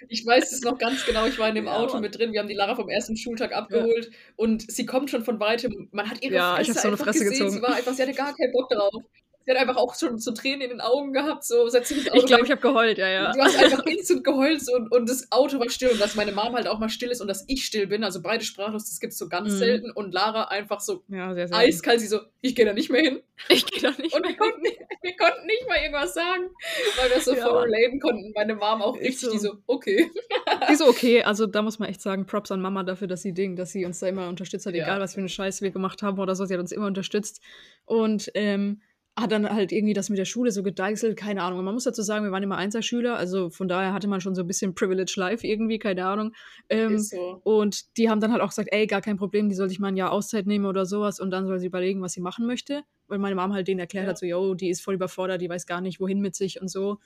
[0.10, 2.00] Ich weiß es noch ganz genau, ich war in dem Ja, Auto Mann.
[2.00, 2.31] mit drin.
[2.31, 3.88] Wir haben die Lara vom ersten Schultag Ja.
[3.88, 5.89] abgeholt und sie kommt schon von Weitem.
[5.91, 7.25] Man hat ihre Ja, ich habe Fresse so 'ne einfach Fresse gesehen.
[7.25, 7.50] gezogen.
[7.50, 9.03] Sie war einfach sie hatte gar keinen Bock drauf.
[9.47, 12.09] Sie hat einfach auch schon so Tränen in den Augen gehabt, so setz dich ins
[12.09, 13.33] Auto Ich glaube, ich habe geheult, ja, ja.
[13.33, 16.31] Du hast einfach instant geheult so und und das Auto war still und dass meine
[16.33, 18.99] Mom halt auch mal still ist und dass ich still bin, also beide sprachlos, das
[18.99, 19.57] gibt's so ganz Mhm.
[19.57, 21.81] selten und Lara einfach so Ja, sehr selten.
[21.81, 24.29] eiskalt, sie so: „Ich gehe da nicht mehr hin.“ Ich gehe da nicht Und mehr
[24.29, 24.87] wir konnten hin.
[25.01, 26.49] wir konnten nicht mal irgendwas sagen,
[26.95, 28.31] weil wir so Ja, voll relaten konnten.
[28.35, 29.39] Meine Mom auch richtig, die so.
[29.39, 30.11] so: „Okay.“
[30.69, 33.33] Die so: „Okay.“ Also, da muss man echt sagen, Props an Mama dafür, dass sie
[33.33, 34.99] Ding dass sie uns da immer unterstützt hat, egal Ja.
[34.99, 36.45] was für 'ne Scheiße wir gemacht haben oder so.
[36.45, 37.41] Sie hat uns immer unterstützt
[37.85, 38.81] und, ähm,
[39.17, 41.59] hat dann halt irgendwie das mit der Schule so gedeichselt, keine Ahnung.
[41.59, 44.36] Und man muss dazu sagen, wir waren immer Einserschüler, also von daher hatte man schon
[44.36, 46.33] so 'n bisschen Privilege Life irgendwie, keine Ahnung.
[46.69, 47.43] Ähm, so.
[47.43, 49.89] und die haben dann halt auch gesagt: „Ey, gar kein Problem, die soll sich mal
[49.89, 52.45] 'n Jahr Auszeit nehmen oder so was und dann soll sie überlegen, was sie machen
[52.47, 54.09] möchte.“ Weil meine Mom halt denen erklärt Ja.
[54.09, 56.69] hat, so: „Jo, die ist voll überfordert, die weiß gar nicht, wohin mit sich“ und
[56.69, 57.00] so.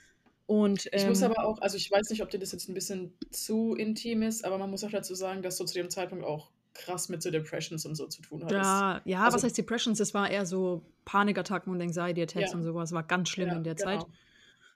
[0.47, 2.73] Und, Ich muss ähm aber auch also, ich weiß nicht, ob dir das jetzt 'n
[2.73, 6.25] bisschen zu intim ist, aber man muss auch dazu sagen, dass du zu dem Zeitpunkt
[6.25, 8.87] auch krass mit so Depressions und so zu tun hattest.
[8.89, 9.99] Ja, ja, was Also heißt Depressions?
[9.99, 12.55] Es war eher so Panikattacken und Anxiety Attacks Ja.
[12.55, 12.91] und so was.
[12.91, 14.05] War ganz schlimm Ja, in der Zeit.
[14.05, 14.13] genau.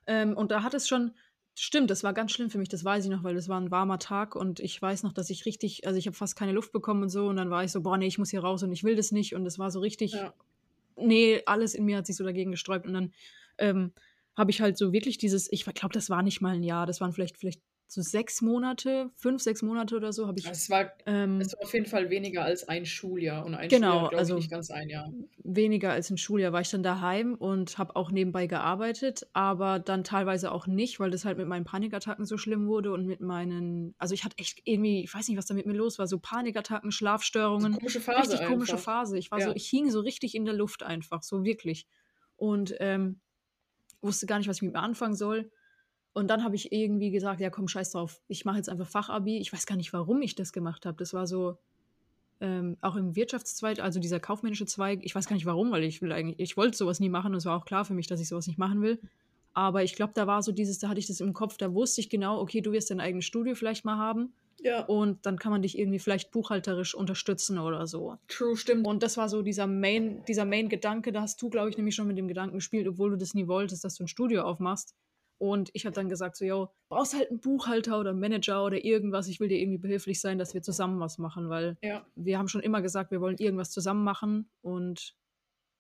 [0.08, 1.14] Ähm, und da hat es schon
[1.58, 3.72] stimmt, das war ganz schlimm für mich, das weiß ich noch, weil das war 'n
[3.72, 6.72] warmer Tag und ich weiß noch, dass ich richtig also, ich habe fast keine Luft
[6.74, 8.72] bekommen und so und dann war ich so: „Boah, ne, ich muss hier raus und
[8.74, 10.36] ich will das nicht.“ Und das war so richtig Ja.
[10.98, 13.14] ne, alles in mir hat sich so dagegen gesträubt und dann,
[13.60, 13.94] ähm,
[14.38, 17.02] habe ich halt so wirklich dieses ich glaube, das war nicht mal 'n Jahr, das
[17.02, 20.92] waren vielleicht vielleicht so 6 Monate, 5, 6 Monate oder so habe ich, Es war
[21.06, 24.28] ähm es war auf jeden Fall weniger als ein Schuljahr und ein Genau, Schuljahr, glaube
[24.28, 25.16] ich, also nicht ganz ein Jahr.
[25.44, 30.04] weniger als 'n Schuljahr war ich dann daheim und habe auch nebenbei gearbeitet, aber dann
[30.04, 33.96] teilweise auch nicht, weil das halt mit meinen Panikattacken so schlimm wurde und mit meinen
[34.00, 36.20] also, ich hatte echt irgendwie ich weiß nicht, was da mit mir los war, so
[36.20, 36.92] Panikattacken,
[37.58, 38.80] So Schlafstörungen, komische Phase richtig komische einfach.
[38.80, 39.18] Phase.
[39.20, 39.56] Ich war so Ja.
[39.56, 41.88] ich hing so richtig in der Luft einfach, so wirklich.
[42.38, 43.22] Und, ähm,
[44.02, 45.52] wusste gar nicht, was ich mit mir anfangen soll.
[46.16, 48.22] Und dann habe ich irgendwie gesagt: „Ja, komm, scheiß drauf.
[48.30, 50.98] Ich mache jetzt einfach Fachabi.“ Ich weiß gar nicht, warum ich das gemacht habe.
[50.98, 51.60] Das war so,
[52.42, 55.02] ähm, auch im Wirtschaftszweig, also dieser kaufmännische Zweig.
[55.04, 57.32] Ich weiß gar nicht warum, weil ich will eigentlich ich wollte so was nie machen
[57.34, 59.02] und es war auch klar für mich, dass ich so was nicht machen will.
[59.54, 62.02] Aber ich glaube, da war so dieses da hatte ich das im Kopf, da wusste
[62.02, 64.88] ich genau: „Okay, du wirst dein eigenes Studio vielleicht mal haben Ja.
[64.88, 68.86] und dann kann man dich irgendwie vielleicht buchhalterisch unterstützen oder so.“ True, stimmt.
[68.88, 72.08] Und das war so dieser Main dieser Main-Gedanke, da hast du, glaube ich, nämlich schon
[72.08, 74.96] mit dem Gedanken gespielt, obwohl du das nie wolltest, dass du 'n Studio aufmachst.
[75.40, 78.84] Und ich habe dann gesagt so: „Jo, brauchst halt 'n Buchhalter oder 'n Manager oder
[78.86, 79.28] irgendwas.
[79.28, 82.06] Ich will dir irgendwie behilflich sein, dass wir zusammen was machen.“ Weil Ja.
[82.16, 85.16] wir haben schon immer gesagt, wir wollen irgendwas zusammen machen und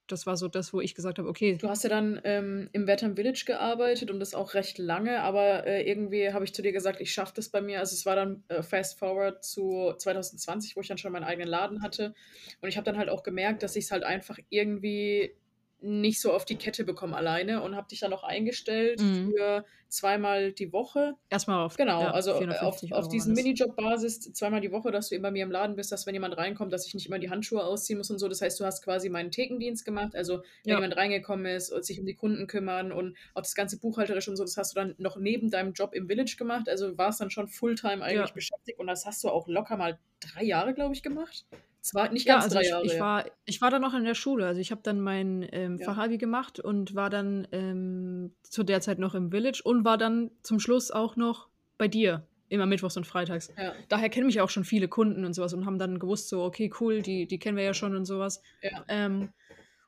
[0.07, 2.85] das war so das, wo ich gesagt habe: „Okay“ Du hast ja dann, ähm, im
[2.85, 6.73] Wertheim Village gearbeitet und das auch recht lange, aber, äh, irgendwie habe ich zu dir
[6.73, 10.75] gesagt, ich schaffe das bei mir also, es war dann, äh, fast forward zu 2020,
[10.75, 12.13] wo ich dann schon meinen eigenen Laden hatte.
[12.59, 15.37] Und ich habe dann halt auch gemerkt, dass ich's halt einfach irgendwie
[15.81, 19.31] nicht so auf die Kette bekomme alleine und habe dich dann auch eingestellt Mhm.
[19.31, 21.13] für zweimal die Woche.
[21.29, 23.33] Erst mal auf Genau, ja, also, äh, auf 450 auf diesen.
[23.33, 26.37] Minijob-Basis zweimal die Woche, dass du eben bei mir im Laden bist, dass wenn jemand
[26.37, 28.27] reinkommt, dass ich nicht immer die Handschuhe ausziehen muss und so.
[28.27, 30.15] Das heißt, du hast quasi meinen Thekendienst gemacht.
[30.15, 30.75] Also, wenn Ja.
[30.77, 34.37] jemand reingekommen ist und sich um die Kunden kümmern und auch das ganze buchhalterisch und
[34.37, 36.67] so, das hast du dann noch neben deinem Job im Village gemacht.
[36.69, 38.33] Also, warst dann schon Fulltime eigentlich Ja.
[38.33, 41.45] beschäftigt und das hast du auch locker mal 3 Jahre, glaube ich, gemacht?
[41.85, 42.99] Zwei nicht Ja, ganz also 3 ich Jahre, ich ja.
[42.99, 44.47] war ich war dann noch in der Schule.
[44.47, 45.95] Also, ich habe dann mein, ähm, Ja.
[45.95, 50.31] Fachabi gemacht und war dann, ähm, zu der Zeit noch im Village und war dann
[50.41, 53.51] zum Schluss auch noch bei dir, immer mittwochs und freitags.
[53.57, 53.85] Ja.
[53.89, 56.43] Daher kennen mich auch schon viele Kunden und so was und haben dann gewusst so:
[56.43, 58.41] „Okay, cool, die die kennen wir ja schon“ und so was.
[58.61, 58.85] Ja.
[58.87, 59.33] Ähm,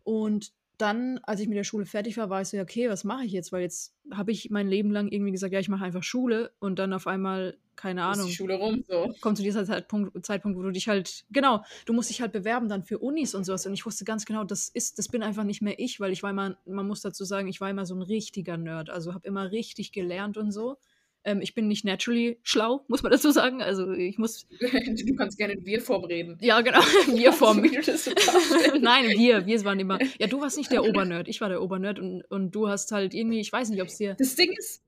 [0.03, 3.03] und dann, als ich mit der Schule fertig war, war ich so: „Ja, okay, was
[3.03, 5.85] mache ich jetzt?“ Weil jetzt habe ich mein Leben lang irgendwie gesagt: „Ja, ich mache
[5.85, 9.17] einfach Schule“ und dann auf einmal, keine Ist die Ahnung Schule rum, so.
[9.21, 12.69] kommt zu dieser Zeitpunkt Zeitpunkt, wo du dich halt genau, du musst dich halt bewerben
[12.69, 13.65] dann für Unis und so was.
[13.67, 16.23] Und ich wusste ganz genau, das ist das bin einfach nicht mehr ich, weil ich
[16.23, 19.27] war immer man muss dazu sagen, ich war immer so 'n richtiger Nerd, also, habe
[19.27, 20.77] immer richtig gelernt und so.
[21.23, 23.61] Ähm, ich bin nicht naturally schlau, muss man dazu sagen.
[23.61, 26.37] Also, ich muss Du kannst gerne in Wir-Form reden.
[26.41, 27.61] Ja, genau, Wir-Form.
[28.81, 31.99] Nein, wir wir waren immer ja, du warst nicht der Obernerd, ich war der Obernerd
[31.99, 34.81] und und du hast halt irgendwie ich weiß nicht, ob's dir Das Ding ist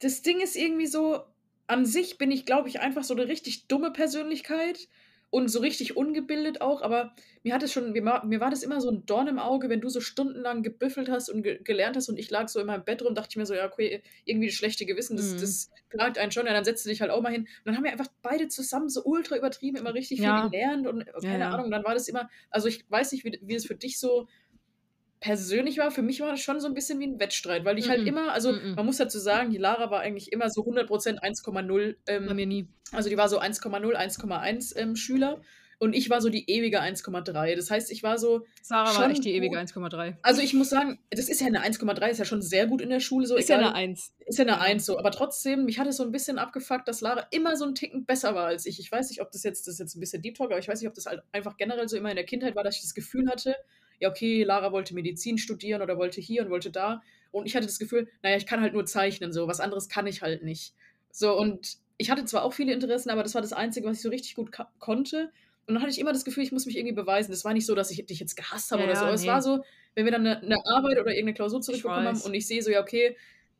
[0.00, 1.20] das Ding ist irgendwie so,
[1.66, 4.88] an sich bin ich, glaube ich, einfach so 'ne richtig dumme Persönlichkeit
[5.30, 7.14] und so richtig ungebildet auch, aber
[7.44, 9.68] mir hat es schon mir war mir war das immer so 'n Dorn im Auge,
[9.68, 12.66] wenn du so stundenlang gebüffelt hast und ge gelernt hast und ich lag so in
[12.66, 15.36] meinem Bett rum, dachte ich mir so: „Ja, okay, irgendwie das schlechte Gewissen, das Mhm.
[15.36, 17.76] das plagt einen schon, ja, dann setzt du dich halt auch mal hin.“ Und dann
[17.76, 20.50] haben wir einfach beide zusammen so ultra übertrieben immer richtig viel Ja.
[20.50, 21.52] gelernt und, Ja, keine ja.
[21.52, 24.28] Ahnung, dann war das immer also, ich weiß nicht, wie wie das für dich so
[25.20, 25.90] persönlich war.
[25.90, 28.06] Für mich war das schon so 'n bisschen wie 'n Wettstreit, weil ich halt Mm-mm,
[28.06, 28.76] immer also, mm-mm.
[28.76, 30.90] man muss dazu sagen, die Lara war eigentlich immer so 100
[31.22, 32.70] 1,0, Bei ähm mir nie.
[32.92, 35.42] also, die war so 1,0, 1,1, ähm, Schüler
[35.78, 37.54] und ich war so die ewige 1,3.
[37.56, 40.18] Das heißt, ich war so Sarah war echt die ewige gut 1,3.
[40.22, 42.90] also, ich muss sagen, das ist ja 'ne 1,3 ist ja schon sehr gut in
[42.90, 44.12] der Schule so, Ist ja 'ne egal 1.
[44.26, 44.60] ist ja 'ne Ja.
[44.60, 47.64] 1 so, aber trotzdem, mich hat es so 'n bisschen abgefuckt, dass Lara immer so
[47.66, 48.80] 'n Ticken besser war als ich.
[48.80, 50.68] Ich weiß nicht, ob das jetzt das ist jetzt 'n bisschen Deep Talk, aber ich
[50.68, 52.82] weiß nicht, ob das halt einfach generell so immer in der Kindheit war, dass ich
[52.82, 53.56] das Gefühl hatte,
[54.00, 57.66] ja, okay, Lara wollte Medizin studieren oder wollte hier und wollte da und ich hatte
[57.66, 60.42] das Gefühl, na ja, ich kann halt nur zeichnen so, was anderes kann ich halt
[60.44, 60.74] nicht.
[61.12, 64.02] So, und ich hatte zwar auch viele Interessen, aber das war das Einzige, was ich
[64.02, 65.32] so richtig gut konnte
[65.66, 67.30] und dann hatte ich immer das Gefühl, ich muss mich irgendwie beweisen.
[67.32, 69.26] Das war nicht so, dass ich dich jetzt gehasst habe Ja, oder so, aber es
[69.26, 69.62] war so,
[69.94, 72.62] wenn wir dann 'ne 'ne Arbeit oder irgend 'ne Klausur zurückbekommen haben und ich sehe
[72.62, 73.16] so, ja, okay,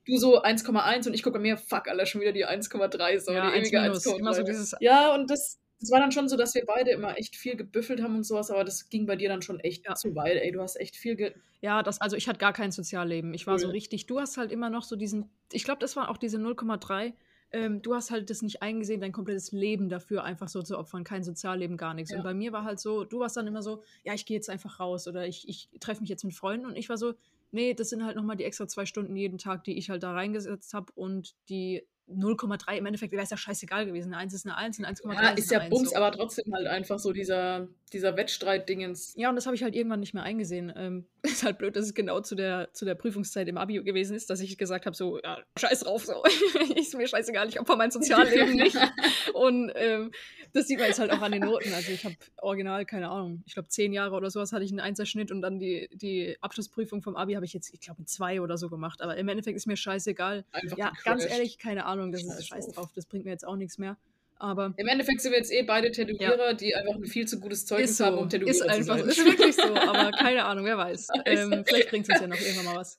[0.06, 3.32] du so 1,1 und ich gucke bei mir: „Fuck, Alter, schon wieder die 1,3 so,
[3.34, 4.12] Ja, die 1 ewige minus.
[4.16, 6.90] Immer so 1,3.“ dieses Ja, und das das war dann schon so, dass wir beide
[6.90, 9.60] immer echt viel gebüffelt haben und so was, aber das ging bei dir dann schon
[9.60, 9.96] echt Ja.
[9.96, 10.52] zu weit, ey.
[10.52, 13.34] Du hast echt viel ge Ja, das also, ich hatte gar kein Sozialleben.
[13.34, 13.70] Ich war so Cool.
[13.70, 17.14] richtig du hast halt immer noch so diesen ich glaube, das war auch diese 0,3
[17.52, 21.02] ähm, du hast halt das nicht eingesehen, dein komplettes Leben dafür einfach so zu opfern,
[21.04, 21.96] kein Sozialleben, gar.
[21.98, 22.22] Und Ja.
[22.22, 24.80] bei mir war halt so du warst dann immer so: „Ja, ich gehe jetzt einfach
[24.80, 27.12] raus“ oder „Ich ich treffe mich jetzt mit Freunden“ und ich war so:
[27.50, 30.02] „Ne, das sind halt noch mal die extra 2 Stunden jeden Tag, die ich halt
[30.02, 34.10] da reingesetzt habe und die 0,3 im Endeffekt wäre es ja scheißegal gewesen.
[34.10, 35.92] 'Ne 1 ist 'ne 1 und 1,3 Ja, ist ist ja 1 Bums, so.
[35.92, 39.14] aber trotzdem halt einfach so dieser dieser Wettstreit-Dingens.
[39.16, 40.72] Ja, und das habe ich halt irgendwann nicht mehr eingesehen.
[40.76, 44.14] Ähm, ist halt blöd, dass es genau zu der zu der Prüfungszeit im Abi gewesen
[44.16, 46.22] ist, dass ich gesagt habe, so: „Ja, scheiß drauf so.
[46.76, 48.84] Ist mir scheißegal, ich opfere mein Sozialleben nicht.“
[49.32, 50.12] Und, ähm,
[50.52, 51.74] das sieht man jetzt halt auch an den Noten.
[51.74, 54.72] Also, ich habe original, keine Ahnung, ich glaube 10 Jahre oder so was hatte ich
[54.72, 58.04] 'n 1er Schnitt und dann die die Abschlussprüfung vom Abi habe ich jetzt, ich glaube,
[58.04, 59.02] 2 oder so gemacht.
[59.02, 60.44] Aber im Endeffekt ist mir scheißegal.
[60.52, 62.74] Einfach Ja, ganz ehrlich, keine Ahnung, das ist Scheiß scheiß drauf.
[62.74, 63.96] drauf, das bringt mir jetzt auch nix mehr.
[64.36, 65.92] Aber Im Endeffekt sind wir jetzt eh beide Ja.
[65.92, 68.68] Tätowierer, die einfach 'n viel zu gutes Zeugnis Ist haben, so, um ist Tätowierer zu
[68.70, 69.00] einfach so.
[69.02, 69.08] sein.
[69.10, 71.08] Ist wirklich so, aber keine Ahnung, wer weiß.
[71.26, 72.98] Ähm, vielleicht bringt's uns ja noch irgendwann mal was.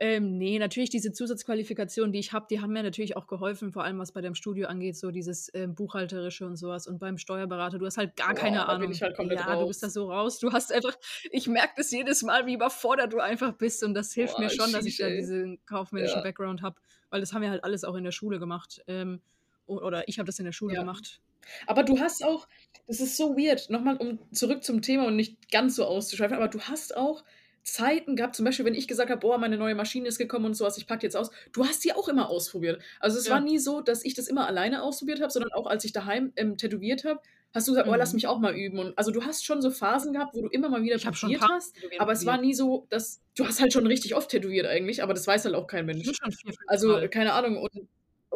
[0.00, 3.84] Ähm, ne, natürlich diese Zusatzqualifikationen, die ich habe, die haben mir natürlich auch geholfen, vor
[3.84, 6.86] allem was bei deinem Studio angeht, so dieses, ähm, Buchhalterische und so was.
[6.86, 8.92] Und beim Steuerberater, du hast halt gar keine Boah, da bin Ahnung.
[8.92, 9.90] ich halt komplett Ja, du bist da raus.
[9.90, 10.38] so raus.
[10.38, 10.96] Du hast einfach
[11.30, 14.50] ich merke das jedes Mal, wie überfordert du einfach bist und das hilft Boah, mir
[14.50, 16.22] schon, dass ich da diesen kaufmännischen Ja.
[16.22, 18.82] Background habe, weil das haben wir halt alles auch in der Schule gemacht.
[18.86, 19.22] Ähm,
[19.66, 20.78] oder ich habe das in der Schule Ja.
[20.78, 21.20] gemacht.
[21.66, 22.48] Aber du hast auch
[22.86, 26.36] das ist so weird, noch mal um zurück zum Thema und nicht ganz so auszuschweifen,
[26.36, 27.24] aber du hast auch
[27.64, 30.54] Zeiten gehabt, zum Beispiel, wenn ich gesagt habe: „Boah, meine neue Maschine ist gekommen und
[30.54, 32.82] so was, ich packe jetzt aus.“ Du hast die auch immer ausprobiert.
[33.00, 33.40] Also, es war Ja.
[33.40, 36.56] nie so, dass ich das immer alleine ausprobiert habe, sondern auch als ich daheim, ähm,
[36.56, 37.20] tätowiert habe,
[37.54, 38.14] hast du gesagt: „Oh, lass Mhm.
[38.14, 40.68] mich auch mal üben.“ Und also, du hast schon so Phasen gehabt, wo du immer
[40.70, 42.40] mal wieder Ich probiert hast, Tätowieren aber es war probiert.
[42.40, 45.54] nie so, dass du hast halt schon richtig oft tätowiert eigentlich, aber das weiß halt
[45.54, 46.08] auch kein Mensch.
[46.08, 47.88] Bestimmt schon 4, 5 Also, keine Ahnung und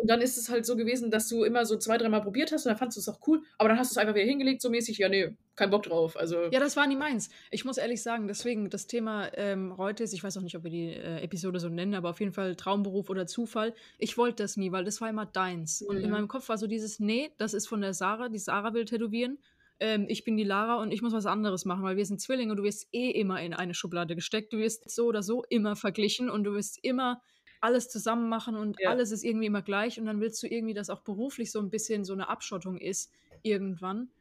[0.04, 2.66] und dann ist es halt so gewesen, dass du immer so 2, dreimal probiert hast
[2.66, 4.98] und dann fandest du's auch cool, aber dann hast du's einfach wieder hingelegt, so mäßig:
[4.98, 7.30] „Ja, ne, kein Bock drauf.“ Also Ja, das war nie meins.
[7.50, 10.62] Ich muss ehrlich sagen, deswegen das Thema, ähm, heute ist ich weiß auch nicht, ob
[10.64, 13.74] wir die, äh, Episode so nennen, aber auf jeden Fall Traumberuf oder Zufall.
[13.98, 15.82] Ich wollte das nie, weil das war immer deins.
[15.82, 16.10] Und in Mhm.
[16.10, 19.38] meinem Kopf war so dieses: „Ne, das ist von der Sarah, die Sarah will tätowieren.
[19.80, 22.52] Ähm, ich bin die Lara und ich muss was anderes machen, weil wir sind Zwillinge
[22.52, 24.52] und du wirst eh immer in eine Schublade gesteckt.
[24.52, 27.20] Du wirst so oder so immer verglichen und du wirst immer
[27.64, 28.86] alles zusammen machen und Ja.
[28.86, 31.70] alles ist irgendwie immer gleich und dann willst du irgendwie, dass auch beruflich so 'n
[31.70, 34.12] bisschen so 'ne Abschottung ist irgendwann,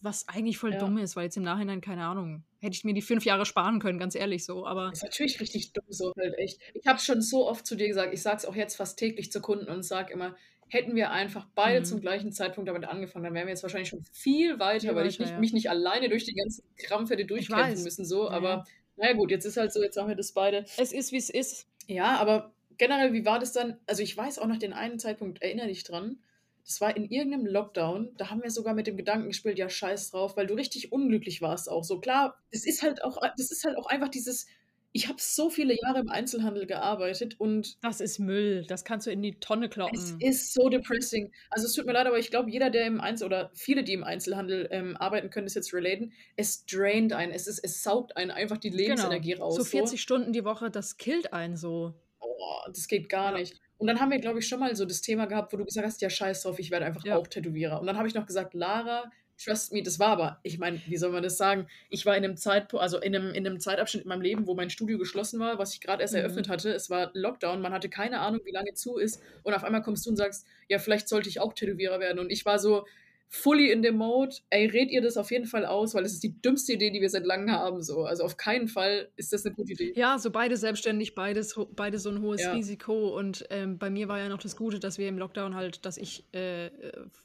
[0.00, 0.76] was eigentlich voll Ja.
[0.76, 3.80] dumm ist, weil jetzt im Nachhinein, keine Ahnung, hätte ich mir die 5 Jahre sparen
[3.80, 6.60] können, ganz ehrlich so, aber Ist natürlich richtig dumm so halt echt.
[6.74, 9.32] Ich habe schon so oft zu dir gesagt, ich sage es auch jetzt fast täglich
[9.32, 10.36] zu Kunden und sage immer:
[10.68, 12.00] „Hätten wir einfach beide zum Mhm.
[12.00, 15.18] gleichen Zeitpunkt damit angefangen, dann wären wir jetzt wahrscheinlich schon viel weiter, Viel weil ich
[15.18, 15.36] weiter, nicht ja.
[15.36, 18.66] mich nicht alleine durch die ganzen Krampf hätte Ich durchkämpfen müssen so, aber ja.
[18.96, 20.64] na ja gut, jetzt ist halt so, jetzt haben wir das beide.
[20.78, 21.66] Es ist, wie's ist.
[21.88, 23.80] Ja, aber generell, wie war das dann?
[23.86, 26.22] Also, ich weiß auch noch den einen Zeitpunkt, erinnere dich dran.
[26.64, 29.68] Das war in irgend 'nem Lockdown, da haben wir sogar mit dem Gedanken gespielt: „Ja,
[29.68, 32.00] scheiß drauf“, weil du richtig unglücklich warst auch so.
[32.00, 34.46] Klar, es ist halt auch das ist halt auch einfach dieses
[34.92, 38.64] ich habe so viele Jahre im Einzelhandel gearbeitet und Das ist Müll.
[38.66, 40.18] Das kannst du in die Tonne es kloppen.
[40.18, 41.32] ist so depressing.
[41.50, 43.92] Also, es tut mir leid, aber ich glaube, jeder, der im Einzel oder viele, die
[43.92, 46.12] im Einzelhandel, ähm, arbeiten, können das jetzt relaten.
[46.36, 47.32] Es draint einen.
[47.32, 49.24] Es ist es saugt einen einfach die Genau.
[49.24, 49.96] Lebensenergie raus So so.
[49.96, 51.94] 40 Stunden die Woche, das killt einen so.
[52.26, 53.38] Oh, das geht gar Ja.
[53.38, 53.60] nicht.
[53.78, 55.86] Und dann haben wir, glaube ich, schon mal so das Thema gehabt, wo du gesagt
[55.86, 57.12] hast: „Ja, scheiß drauf, ich werde einfach Ja.
[57.12, 59.10] auch Tätowierer.“ Und dann habe ich noch gesagt: „Lara,
[59.42, 61.66] trust me“, das war aber ich meine, wie soll man das sagen?
[61.90, 64.54] Ich war in 'nem Zeitpu also, in 'nem in 'nem Zeitabschnitt in meinem Leben, wo
[64.54, 66.16] mein Studio geschlossen war, was ich grad erst Mhm.
[66.16, 66.70] eröffnet hatte.
[66.72, 70.06] Es war Lockdown, man hatte keine Ahnung, wie lange zu ist und auf einmal kommst
[70.06, 72.86] du und sagst: „Ja, vielleicht sollte ich auch Tätowierer werden.“ Und ich war so
[73.28, 76.22] fully in dem Mode, ey, red ihr das auf jeden Fall aus, weil es ist
[76.22, 77.82] die dümmste Idee, die wir seit langem haben.
[77.82, 78.04] So.
[78.04, 79.92] Also auf keinen Fall ist das eine gute Idee.
[79.96, 82.52] Ja, so beide selbstständig, beides, beide so ein hohes ja.
[82.52, 83.16] Risiko.
[83.16, 85.96] Und ähm, bei mir war ja noch das Gute, dass wir im Lockdown halt, dass
[85.96, 86.68] ich äh,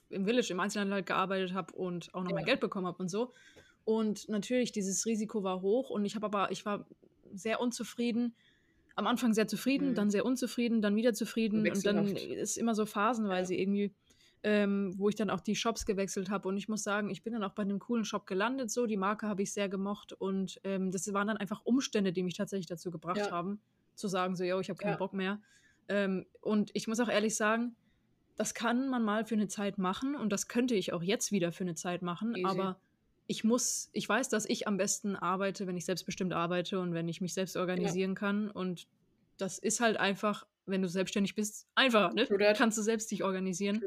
[0.09, 2.35] im Village, im Einzelhandel halt gearbeitet habe und auch noch ja.
[2.35, 3.31] mein Geld bekommen habe und so.
[3.85, 6.85] Und natürlich, dieses Risiko war hoch und ich habe aber, ich war
[7.33, 8.35] sehr unzufrieden.
[8.95, 9.95] Am Anfang sehr zufrieden, mhm.
[9.95, 13.61] dann sehr unzufrieden, dann wieder zufrieden und dann ist immer so phasenweise ja.
[13.61, 13.93] irgendwie
[14.43, 16.47] ähm, wo ich dann auch die Shops gewechselt habe.
[16.47, 18.71] Und ich muss sagen, ich bin dann auch bei einem coolen Shop gelandet.
[18.71, 20.13] So, die Marke habe ich sehr gemocht.
[20.13, 23.31] Und ähm, das waren dann einfach Umstände, die mich tatsächlich dazu gebracht ja.
[23.31, 23.61] haben,
[23.95, 24.97] zu sagen, so, yo, ich habe keinen ja.
[24.97, 25.39] Bock mehr.
[25.87, 27.75] Ähm, und ich muss auch ehrlich sagen,
[28.35, 31.51] das kann man mal für eine Zeit machen und das könnte ich auch jetzt wieder
[31.51, 32.45] für eine Zeit machen, Easy.
[32.45, 32.79] aber
[33.27, 37.07] ich muss, ich weiß, dass ich am besten arbeite, wenn ich selbstbestimmt arbeite und wenn
[37.07, 38.15] ich mich selbst organisieren ja.
[38.15, 38.49] kann.
[38.49, 38.87] Und
[39.37, 42.27] das ist halt einfach wenn du selbstständig bist, einfacher, ne?
[42.55, 43.81] Kannst du selbst dich organisieren.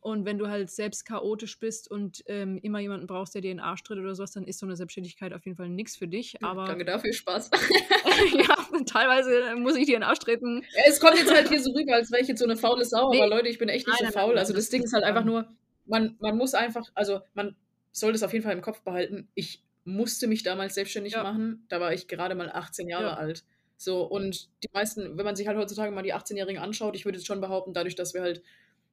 [0.00, 3.56] Und wenn du halt selbst chaotisch bist und ähm, immer jemanden brauchst, der dir in
[3.56, 6.06] den Arsch tritt oder sowas, dann ist so eine Selbstständigkeit auf jeden Fall nichts für
[6.06, 6.42] dich.
[6.42, 7.50] Aber Danke dafür, Spaß.
[8.34, 10.62] ja, teilweise muss ich dir in den Arsch treten.
[10.74, 12.84] Ja, es kommt jetzt halt hier so rüber, als wäre ich jetzt so eine faule
[12.84, 13.20] Sau, nee.
[13.20, 14.34] aber Leute, ich bin echt nicht nein, so nein, faul.
[14.34, 15.48] Nein, also das Ding ist halt einfach nur,
[15.86, 17.56] man, man muss einfach, also man
[17.90, 19.28] soll das auf jeden Fall im Kopf behalten.
[19.34, 21.22] Ich musste mich damals selbstständig ja.
[21.22, 21.64] machen.
[21.68, 23.14] Da war ich gerade mal 18 Jahre ja.
[23.14, 23.44] alt.
[23.84, 27.18] So, und die meisten, wenn man sich halt heutzutage mal die 18-Jährigen anschaut, ich würde
[27.18, 28.42] jetzt schon behaupten, dadurch, dass wir halt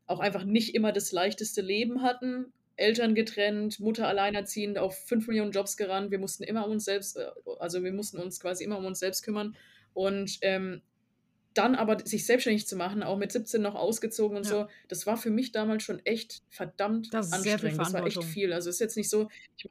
[0.07, 5.51] auch einfach nicht immer das leichteste Leben hatten, Eltern getrennt, Mutter alleinerziehend, auf 5 Millionen
[5.51, 7.27] Jobs gerannt, wir mussten immer um uns selbst, äh,
[7.59, 9.55] also wir mussten uns quasi immer um uns selbst kümmern.
[9.93, 10.81] Und ähm,
[11.53, 14.51] dann aber sich selbstständig zu machen, auch mit 17 noch ausgezogen und ja.
[14.51, 17.79] so, das war für mich damals schon echt verdammt das anstrengend.
[17.79, 18.53] das war echt viel.
[18.53, 19.27] Also ist jetzt nicht so,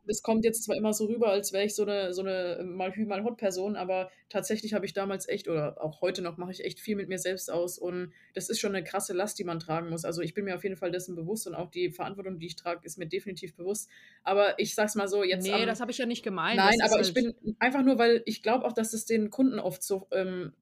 [0.07, 2.95] es kommt jetzt zwar immer so rüber, als wäre ich so eine, so eine mal
[2.95, 6.65] Hü, mal Hot-Person, aber tatsächlich habe ich damals echt, oder auch heute noch, mache ich
[6.65, 9.59] echt viel mit mir selbst aus und das ist schon eine krasse Last, die man
[9.59, 10.05] tragen muss.
[10.05, 12.57] Also ich bin mir auf jeden Fall dessen bewusst und auch die Verantwortung, die ich
[12.57, 13.89] trage, ist mir definitiv bewusst.
[14.23, 15.45] Aber ich sag's mal so, jetzt.
[15.45, 16.57] Nee, am, das habe ich ja nicht gemeint.
[16.57, 19.59] Nein, aber halt ich bin einfach nur, weil ich glaube auch, dass es den Kunden
[19.59, 20.53] oft so ähm,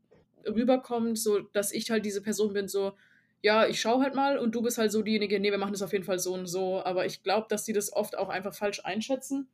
[0.46, 2.92] rüberkommt, so dass ich halt diese Person bin, so,
[3.42, 5.83] ja, ich schau halt mal und du bist halt so diejenige, nee, wir machen das
[5.83, 6.83] auf jeden Fall so und so.
[6.85, 9.48] Aber ich glaube, dass die das oft auch einfach falsch einschätzen,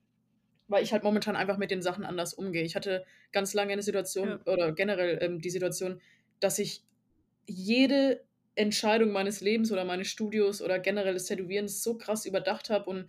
[0.68, 2.62] weil ich halt momentan einfach mit den Sachen anders umgehe.
[2.62, 4.53] Ich hatte ganz lange eine Situation ja.
[4.53, 6.01] oder generell ähm, die Situation,
[6.40, 6.83] dass ich
[7.47, 12.88] jede Entscheidung meines Lebens oder meines Studios oder generell des Tätowierens so krass überdacht habe
[12.88, 13.09] und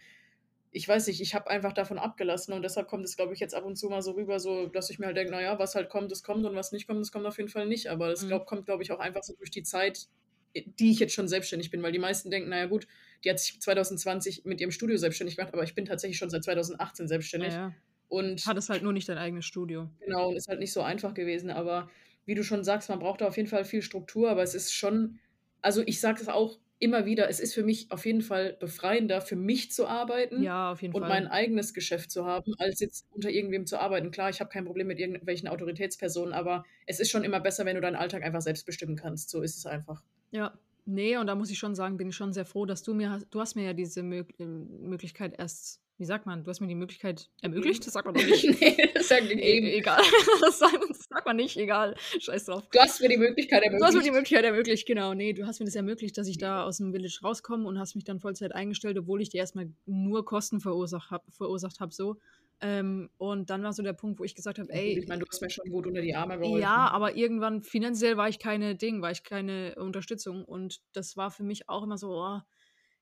[0.76, 3.56] ich weiß nicht, ich habe einfach davon abgelassen und deshalb kommt es, glaube ich, jetzt
[3.56, 5.88] ab und zu mal so rüber, so, dass ich mir halt denke, naja, was halt
[5.88, 7.88] kommt, das kommt und was nicht kommt, das kommt auf jeden Fall nicht.
[7.88, 8.28] Aber das mhm.
[8.28, 10.10] glaub, kommt, glaube ich, auch einfach so durch die Zeit,
[10.54, 12.88] die ich jetzt schon selbstständig bin, weil die meisten denken, naja gut,
[13.24, 16.44] die hat sich 2020 mit ihrem Studio selbstständig gemacht, aber ich bin tatsächlich schon seit
[16.44, 17.54] 2018 selbstständig.
[17.54, 17.76] Ja, ja.
[18.10, 19.90] Und hat es halt nur nicht dein eigenes Studio.
[20.02, 21.90] Genau, und ist halt nicht so einfach gewesen, aber
[22.26, 24.74] wie du schon sagst, man braucht da auf jeden Fall viel Struktur, aber es ist
[24.74, 25.20] schon,
[25.62, 29.22] also ich sage es auch immer wieder, es ist für mich auf jeden Fall befreiender,
[29.22, 31.10] für mich zu arbeiten ja, auf jeden und Fall.
[31.10, 34.12] mein eigenes Geschäft zu haben, als jetzt unter irgendwem zu arbeiten.
[34.12, 37.76] Klar, ich habe kein Problem mit irgendwelchen Autoritätspersonen, aber es ist schon immer besser, wenn
[37.76, 39.30] du deinen Alltag einfach selbst bestimmen kannst.
[39.30, 40.04] So ist es einfach.
[40.32, 42.94] Ja, nee, und da muss ich schon sagen, bin ich schon sehr froh, dass du
[42.94, 46.68] mir, du hast mir ja diese Mö Möglichkeit erst wie sagt man, du hast mir
[46.68, 47.86] die Möglichkeit ermöglicht?
[47.86, 48.60] Das sagt man doch nicht.
[48.60, 50.02] nee, das sagt man e egal.
[50.42, 51.96] Das sagt, das sagt, man nicht, egal.
[52.20, 52.64] Scheiß drauf.
[52.72, 53.82] Du hast mir die Möglichkeit ermöglicht.
[53.82, 55.14] Du hast mir die Möglichkeit ermöglicht, genau.
[55.14, 57.96] Nee, du hast mir das ermöglicht, dass ich da aus dem Village rauskomme und hast
[57.96, 62.18] mich dann Vollzeit eingestellt, obwohl ich dir erstmal nur Kosten verursacht habe, verursacht hab, so.
[62.62, 64.98] Ähm, und dann war so der Punkt, wo ich gesagt habe, ey.
[64.98, 66.62] Ich meine, du hast mir schon gut unter die Arme geholfen.
[66.62, 70.46] Ja, aber irgendwann finanziell war ich keine Ding, war ich keine Unterstützung.
[70.46, 72.40] Und das war für mich auch immer so, oh,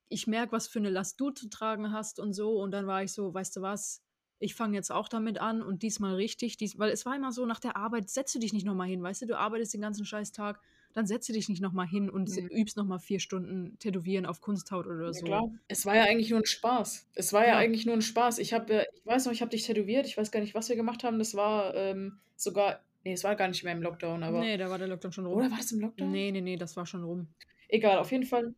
[0.10, 2.60] ich merke, was für eine Last du zu tragen hast und so.
[2.60, 4.04] Und dann war ich so, weißt du was,
[4.40, 6.58] ich fange jetzt auch damit an und diesmal richtig.
[6.58, 9.02] Dies, weil es war immer so, nach der Arbeit setzt du dich nicht nochmal hin,
[9.02, 10.60] weißt du, du arbeitest den ganzen Scheißtag,
[10.94, 12.48] dann setzt du dich nicht nochmal hin und mhm.
[12.48, 15.26] übst nochmal vier Stunden Tätowieren auf Kunsthaut oder ja, so.
[15.26, 15.52] Klar.
[15.68, 17.08] Es war ja eigentlich nur ein Spaß.
[17.16, 18.38] Es war ja, ja eigentlich nur ein Spaß.
[18.40, 20.76] Ich habe, ich weiß noch, ich habe dich tätowiert, ich weiß gar nicht, was wir
[20.76, 21.20] gemacht haben.
[21.20, 24.42] Das war ähm, sogar, nee, es war gar nicht mehr im Lockdown, aber.
[24.42, 25.38] Nee, da war der Lockdown schon rum.
[25.38, 26.12] Oder war es im Lockdown?
[26.12, 27.28] Nee, nee, nee, das war schon rum.
[27.70, 28.54] Egal, auf jeden Fall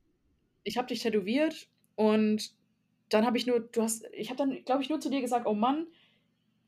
[0.66, 2.52] ich habe dich tätowiert und
[3.10, 5.48] dann habe ich nur, du hast, ich habe dann, glaube ich, nur zu dir gesagt,
[5.48, 5.88] oh Mann,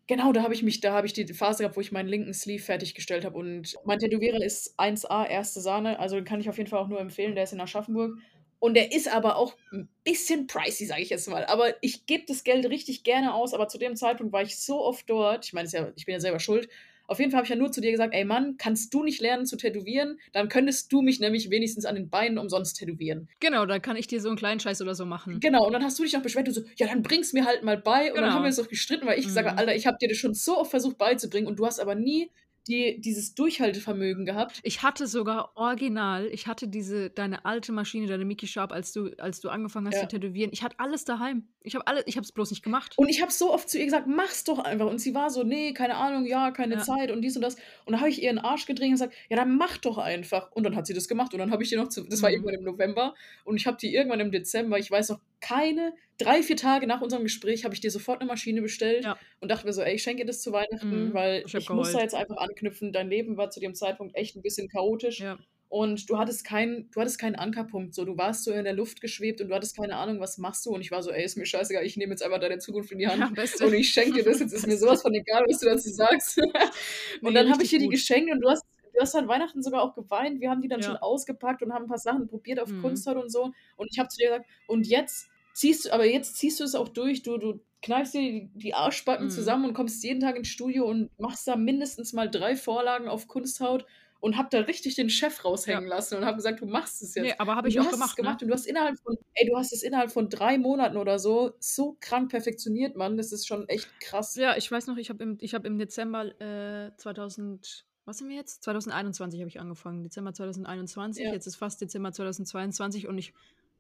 [0.07, 2.33] genau, da habe ich mich, da habe ich die Phase gehabt, wo ich meinen linken
[2.33, 6.57] Sleeve fertiggestellt habe und mein Tätowierer ist 1A, erste Sahne, also den kann ich auf
[6.57, 8.17] jeden Fall auch nur empfehlen, der ist in Aschaffenburg.
[8.60, 11.45] Und der ist aber auch ein bisschen pricey, sage ich jetzt mal.
[11.45, 13.53] Aber ich gebe das Geld richtig gerne aus.
[13.53, 15.45] Aber zu dem Zeitpunkt war ich so oft dort.
[15.45, 16.67] Ich meine, ja, ich bin ja selber schuld.
[17.08, 19.22] Auf jeden Fall habe ich ja nur zu dir gesagt, ey Mann, kannst du nicht
[19.22, 20.20] lernen zu tätowieren?
[20.34, 23.30] Dann könntest du mich nämlich wenigstens an den Beinen umsonst tätowieren.
[23.39, 25.39] Genau, dann kann ich dir so einen kleinen Scheiß oder so machen.
[25.39, 27.63] Genau, und dann hast du dich auch beschwert, du so, ja, dann bring's mir halt
[27.63, 28.10] mal bei.
[28.10, 28.36] Und dann genau.
[28.36, 29.32] haben wir uns doch gestritten, weil ich mhm.
[29.32, 31.96] sage, Alter, ich habe dir das schon so oft versucht beizubringen und du hast aber
[31.96, 32.30] nie
[32.67, 34.63] die dieses Durchhaltevermögen gehabt.
[34.63, 39.12] Ich hatte sogar original ich hatte diese deine alte Maschine, deine Mickey Sharp, als du
[39.19, 39.99] als du angefangen hast Ja.
[39.99, 40.51] zu tätowieren.
[40.51, 41.49] Ich hatte alles daheim.
[41.62, 42.99] Ich habe alle ich habe es bloß nicht gemacht.
[42.99, 45.43] Und ich habe so oft zu ihr gesagt: „Mach's doch einfach.“ Und sie war so:
[45.43, 46.80] „Ne, keine Ahnung, ja, keine Ja.
[46.80, 49.13] Zeit und dies und das.“ Und da habe ich ihr 'n Arsch gedreht und gesagt:
[49.30, 51.71] „Ja, dann mach doch einfach.“ Und dann hat sie das gemacht und dann habe ich
[51.71, 52.47] ihr noch zu das war Mhm.
[52.47, 53.13] irgendwann im November
[53.45, 57.02] und ich habe die irgendwann im Dezember ich weiß noch, keine 3, 4 Tage nach
[57.02, 59.19] unserem Gespräch habe ich dir sofort 'ne Maschine bestellt Ja.
[59.39, 61.13] und dachte mir so: „Ey, ich schenke dir das zu Weihnachten, Mhm.
[61.13, 62.93] weil Ich ich muss da jetzt einfach anknüpfen.
[62.93, 65.38] Dein Leben war zu dem Zeitpunkt echt 'n bisschen chaotisch Ja.
[65.69, 68.06] und du hattest keinen du hattest keinen Ankerpunkt so.
[68.06, 70.71] Du warst so in der Luft geschwebt und du hattest keine Ahnung, was machst du?“
[70.71, 73.00] Und ich war so: „Ey, ist mir scheißegal, ich nehme jetzt einfach deine Zukunft in
[73.00, 74.39] die Hand Ja, und ich schenke dir das.
[74.39, 76.39] Jetzt ist mir so was von egal, was du dazu sagst.“
[77.23, 78.63] Und Ne, dann habe ich ihr die geschenkt und du hast
[78.97, 80.41] du hast an Weihnachten sogar auch geweint.
[80.41, 80.99] Wir haben die dann schon Ja.
[80.99, 82.77] ausgepackt und haben 'n paar Sachen probiert auf Mhm.
[82.77, 83.53] Kunsthaut und so.
[83.77, 86.75] Und ich habe zu dir gesagt: „Und jetzt ziehst du aber jetzt ziehst du es
[86.75, 87.23] auch durch.
[87.23, 89.29] Du du kneifst dir die die Arschbacken Mhm.
[89.29, 93.27] zusammen und kommst jeden Tag ins Studio und machst da mindestens mal 3 Vorlagen auf
[93.27, 93.86] Kunsthaut.“
[94.19, 95.88] Und habe da richtig den Chef raushängen Ja.
[95.88, 98.05] lassen und habe gesagt: „Du machst es jetzt.“ Ne, aber habe ich du auch hast
[98.05, 98.29] es gemacht, ne?
[98.29, 101.17] gemacht und du hast innerhalb von ey, du hast es innerhalb von 3 Monaten oder
[101.19, 103.17] so so krank perfektioniert, Mann.
[103.17, 104.39] Das ist schon echt krass.
[104.39, 108.30] Ja, ich weiß noch, ich habe im ich habe im Dezember, äh, 2000 was haben
[108.30, 108.63] wir jetzt?
[108.63, 110.04] 2021 habe ich angefangen.
[110.04, 111.24] Dezember 2021.
[111.26, 111.34] Ja.
[111.34, 113.34] Jetzt ist fast Dezember 2022 und ich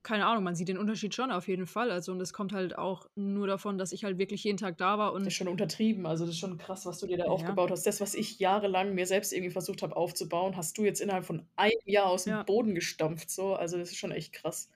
[0.03, 1.91] keine Ahnung, man sieht den Unterschied schon auf jeden Fall.
[1.91, 4.97] Also, und das kommt halt auch nur davon, dass ich halt wirklich jeden Tag da
[4.97, 6.05] war Das ist und schon untertrieben.
[6.05, 7.29] Also, das ist schon krass, was du dir da Ja.
[7.29, 7.85] aufgebaut hast.
[7.85, 11.47] Das, was ich jahrelang mir selbst irgendwie versucht habe aufzubauen, hast du jetzt innerhalb von
[11.55, 12.43] einem Jahr aus'm Ja.
[12.43, 13.55] Boden gestampft so.
[13.55, 14.69] Also, das ist schon echt krass.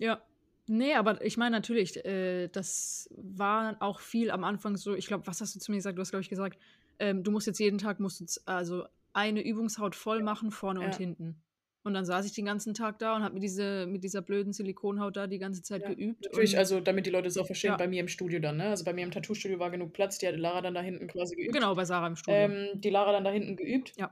[0.00, 0.22] Ja.
[0.66, 5.26] Ne, aber ich meine natürlich, äh, das war auch viel am Anfang so ich glaube,
[5.26, 5.98] was hast du zu mir gesagt?
[5.98, 6.58] Du hast, glaube ich, gesagt,
[6.98, 10.92] ähm, du musst jetzt jeden Tag musst z also eine Übungshaut voll machen, vorne und
[10.92, 10.98] Ja.
[10.98, 11.42] hinten.
[11.84, 14.52] Und dann saß ich den ganzen Tag da und habe mit diese mit dieser blöden
[14.54, 15.88] Silikonhaut da die ganze Zeit Ja.
[15.90, 17.76] geübt Natürlich, und also, damit die Leute es auch verstehen, Ja.
[17.76, 18.68] bei mir im Studio dann, ne?
[18.70, 20.18] Also, bei mir im Tattoo-Studio war genug Platz.
[20.18, 21.52] Die hat Lara dann da hinten quasi geübt.
[21.52, 22.40] Genau, bei Sarah im Studio.
[22.40, 23.92] Ähm, die Lara dann da hinten geübt.
[23.98, 24.10] Ja.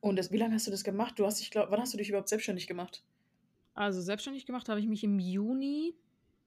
[0.00, 1.18] Und das wie lange hast du das gemacht?
[1.18, 3.02] Du hast dich glau wann hast du dich überhaupt selbstständig gemacht?
[3.76, 5.94] Also, selbstständig gemacht habe ich mich im Juni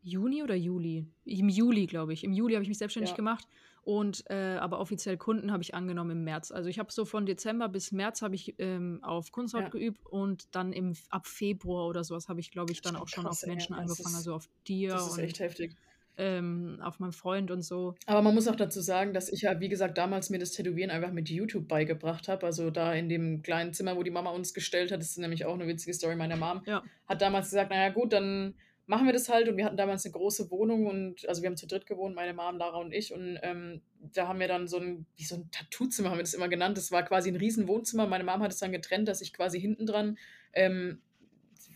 [0.03, 1.07] Juni oder Juli?
[1.25, 2.23] Im Juli, glaube ich.
[2.23, 3.15] Im Juli habe ich mich selbstständig Ja.
[3.15, 3.47] gemacht
[3.85, 6.51] und, äh, aber offiziell Kunden habe ich angenommen im März.
[6.51, 9.71] Also, ich habe so von Dezember bis März habe ich, ähm, auf Kunsthaut Ja.
[9.71, 13.07] geübt und dann im ab Februar oder so was habe ich, glaube ich, dann auch
[13.09, 13.45] schon krass, auf.
[13.45, 15.77] Menschen Das angefangen, ist also auf dir das ist und, echt heftig.
[16.17, 17.95] ähm, auf meinen Freund und so.
[18.07, 20.91] Aber man muss auch dazu sagen, dass ich ja, wie gesagt, damals mir das Tätowieren
[20.91, 22.45] einfach mit YouTube beigebracht habe.
[22.45, 25.45] Also, da in dem kleinen Zimmer, wo die Mama uns gestellt hat, das ist nämlich
[25.45, 26.15] auch 'ne witzige Story.
[26.15, 26.85] Meine Mom Ja.
[27.07, 28.55] hat damals gesagt: „Na ja, gut, dann
[28.87, 31.57] machen wir das halt.“ Und wir hatten damals 'ne große Wohnung und also, wir haben
[31.57, 33.13] zu dritt gewohnt, meine Mom, Lara und ich.
[33.13, 33.81] Und, ähm,
[34.13, 36.77] da haben wir dann so 'n wie so 'n Tattoo-Zimmer haben wir das immer genannt.
[36.77, 38.07] Das war quasi 'n Riesen-Wohnzimmer.
[38.07, 40.17] Meine Mom hat es dann getrennt, dass ich quasi hinten dran,
[40.53, 41.01] ähm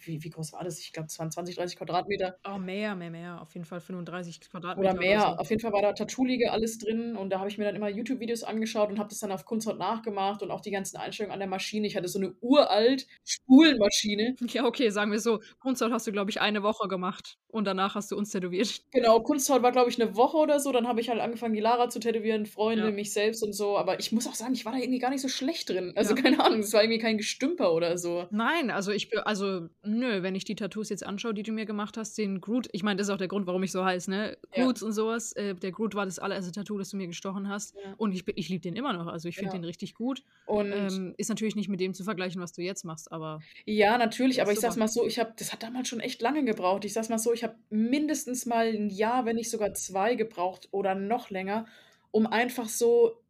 [0.08, 0.80] wie wie groß war das?
[0.80, 2.40] Ich glaube, es waren 20, 30 Quadratmeter.
[2.46, 3.42] Oh, mehr, mehr, mehr.
[3.42, 5.20] Auf jeden Fall 35 Quadratmeter Oder oder mehr.
[5.20, 5.40] so.
[5.40, 7.90] Auf jeden Fall war da Tattoo-Liege alles drin und da habe ich mir dann immer
[7.90, 11.40] YouTube-Videos angeschaut und habe das dann auf Kunsthaut nachgemacht und auch die ganzen Einstellungen an
[11.40, 11.88] der Maschine.
[11.88, 14.38] Ich hatte so 'ne uralt Spulmaschine.
[14.48, 17.96] Ja, okay, sagen wir so, Kunsthaut hast du, glaube ich, eine Woche gemacht und danach
[17.96, 18.84] hast du uns tätowiert.
[18.94, 20.72] Genau, Kunsthaut war, glaube ich, 'ne Woche oder so.
[20.72, 22.92] Dann habe ich halt angefangen, die Lara zu tätowieren, Freunde, Ja.
[22.92, 23.78] mich selbst und so.
[23.78, 25.94] Aber ich muss auch sagen, ich war da irgendwie gar nicht so schlecht drin.
[25.96, 26.16] Also, Ja.
[26.16, 28.30] keine Ahnung, das war irgendwie kein Gestümper oder so.
[28.32, 31.97] Nein, also, ich also, nö, wenn ich die Tattoos jetzt anschaue, die du mir gemacht
[31.97, 34.38] hast, den Groot ich meine, das ist auch der Grund, warum ich so heiße, ne?
[34.54, 34.69] Ja.
[34.69, 35.32] Groots und so was.
[35.34, 37.75] Äh, der Groot war das allererste Tattoo, das du mir gestochen hast.
[37.75, 37.97] Ja.
[37.97, 39.08] Und ich ich liebe den immer noch.
[39.08, 39.58] Also, ich finde Ja.
[39.58, 40.23] den richtig gut.
[40.45, 43.97] Und Ähm, ist natürlich nicht mit dem zu vergleichen, was du jetzt machst, aber Ja,
[43.97, 44.78] natürlich, aber ich super.
[44.78, 46.86] mal so, ich habe das hat damals schon echt lange gebraucht.
[46.86, 50.15] Ich sage es mal so, ich habe mindestens mal 'n Jahr, wenn nicht sogar 2
[50.15, 51.65] gebraucht oder noch länger,
[52.12, 53.23] um einfach so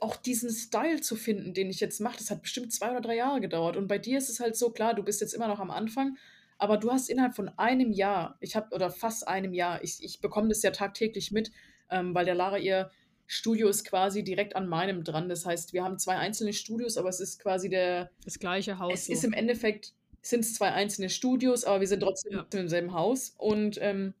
[0.00, 2.18] auch diesen Style zu finden, den ich jetzt mache.
[2.18, 3.76] Das hat bestimmt 2 oder 3 Jahre gedauert.
[3.76, 6.16] Und bei dir ist es halt so, klar, du bist jetzt immer noch am Anfang,
[6.58, 10.20] aber du hast innerhalb von einem Jahr ich habe oder fast einem Jahr ich ich
[10.20, 11.50] bekomme das ja tagtäglich mit,
[11.90, 12.90] ähm, weil der Lara ihr
[13.26, 15.28] Studio ist quasi direkt an meinem dran.
[15.28, 18.92] Das heißt, wir haben 2 einzelne Studios, aber es ist quasi der das gleiche Haus
[18.92, 19.28] es ist so.
[19.28, 22.46] im Endeffekt sind's 2 einzelne Studios, aber wir sind trotzdem Ja.
[22.52, 23.34] im selben Haus.
[23.38, 24.14] Und, ähm,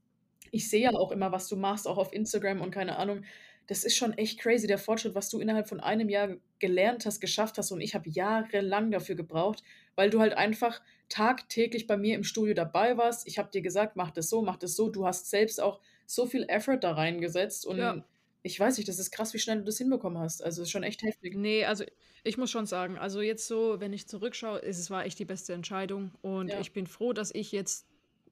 [0.52, 3.22] ich sehe ja auch immer, was du machst, auch auf Instagram und keine Ahnung.
[3.70, 7.20] Das ist schon echt crazy, der Fortschritt, was du innerhalb von einem Jahr gelernt hast,
[7.20, 7.70] geschafft hast.
[7.70, 9.62] Und ich habe jahrelang dafür gebraucht,
[9.94, 13.28] weil du halt einfach tagtäglich bei mir im Studio dabei warst.
[13.28, 16.26] Ich habe dir gesagt: „Mach das so, mach das so.“ Du hast selbst auch so
[16.26, 18.04] viel Effort da reingesetzt und Ja.
[18.42, 20.42] ich weiß nicht, das ist krass, wie schnell du das hinbekommen hast.
[20.42, 21.36] Also, ist schon echt heftig.
[21.36, 21.84] Ne, also,
[22.24, 25.24] ich muss schon sagen, also, jetzt so, wenn ich zurückschaue, ist es war echt die
[25.24, 26.56] beste Entscheidung und Ja.
[26.56, 27.86] ich bin froh, dass ich jetzt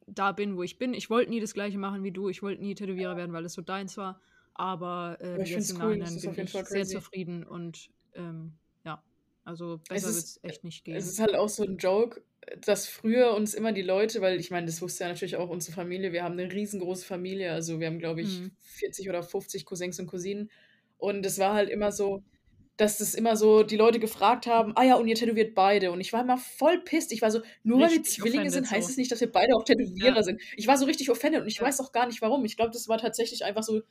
[0.06, 0.94] da bin, wo ich bin.
[0.94, 2.28] Ich wollte nie das Gleiche machen wie du.
[2.28, 3.16] Ich wollte nie Tätowierer Ja.
[3.16, 4.20] werden, weil es so deins war.
[4.60, 6.02] Aber, Aber ähm, ich jetzt im es cool.
[6.02, 6.88] Nachhinein bin ich sehr crazy.
[6.88, 9.04] zufrieden und, ähm, ja,
[9.44, 11.10] also, Es besser ist wird's echt nicht es gehen.
[11.10, 12.22] ist halt auch so 'n Joke,
[12.64, 15.74] dass früher uns immer die Leute weil ich meine, das wusste ja natürlich auch unsere
[15.74, 16.12] Familie.
[16.12, 17.52] Wir haben 'ne riesengroße Familie.
[17.52, 18.50] Also, wir haben, glaube ich, Mhm.
[18.58, 20.50] 40 oder 50 Cousins und Cousinen.
[20.98, 22.22] Und es war halt immer so
[22.78, 26.00] dass das immer so die Leute gefragt haben: „Ah ja, und ihr tätowiert beide?“ Und
[26.00, 27.12] ich war immer voll pissed.
[27.12, 28.90] Ich war so: „Nur weil wir Richtig Zwillinge sind, heißt so.
[28.90, 30.24] es nicht, dass wir beide auch Tätowierer Ja.
[30.24, 31.62] sind.“ Ich war so richtig offended und ich Ja.
[31.62, 32.44] weiß auch gar nicht warum.
[32.46, 33.82] Ich glaube, das war tatsächlich einfach so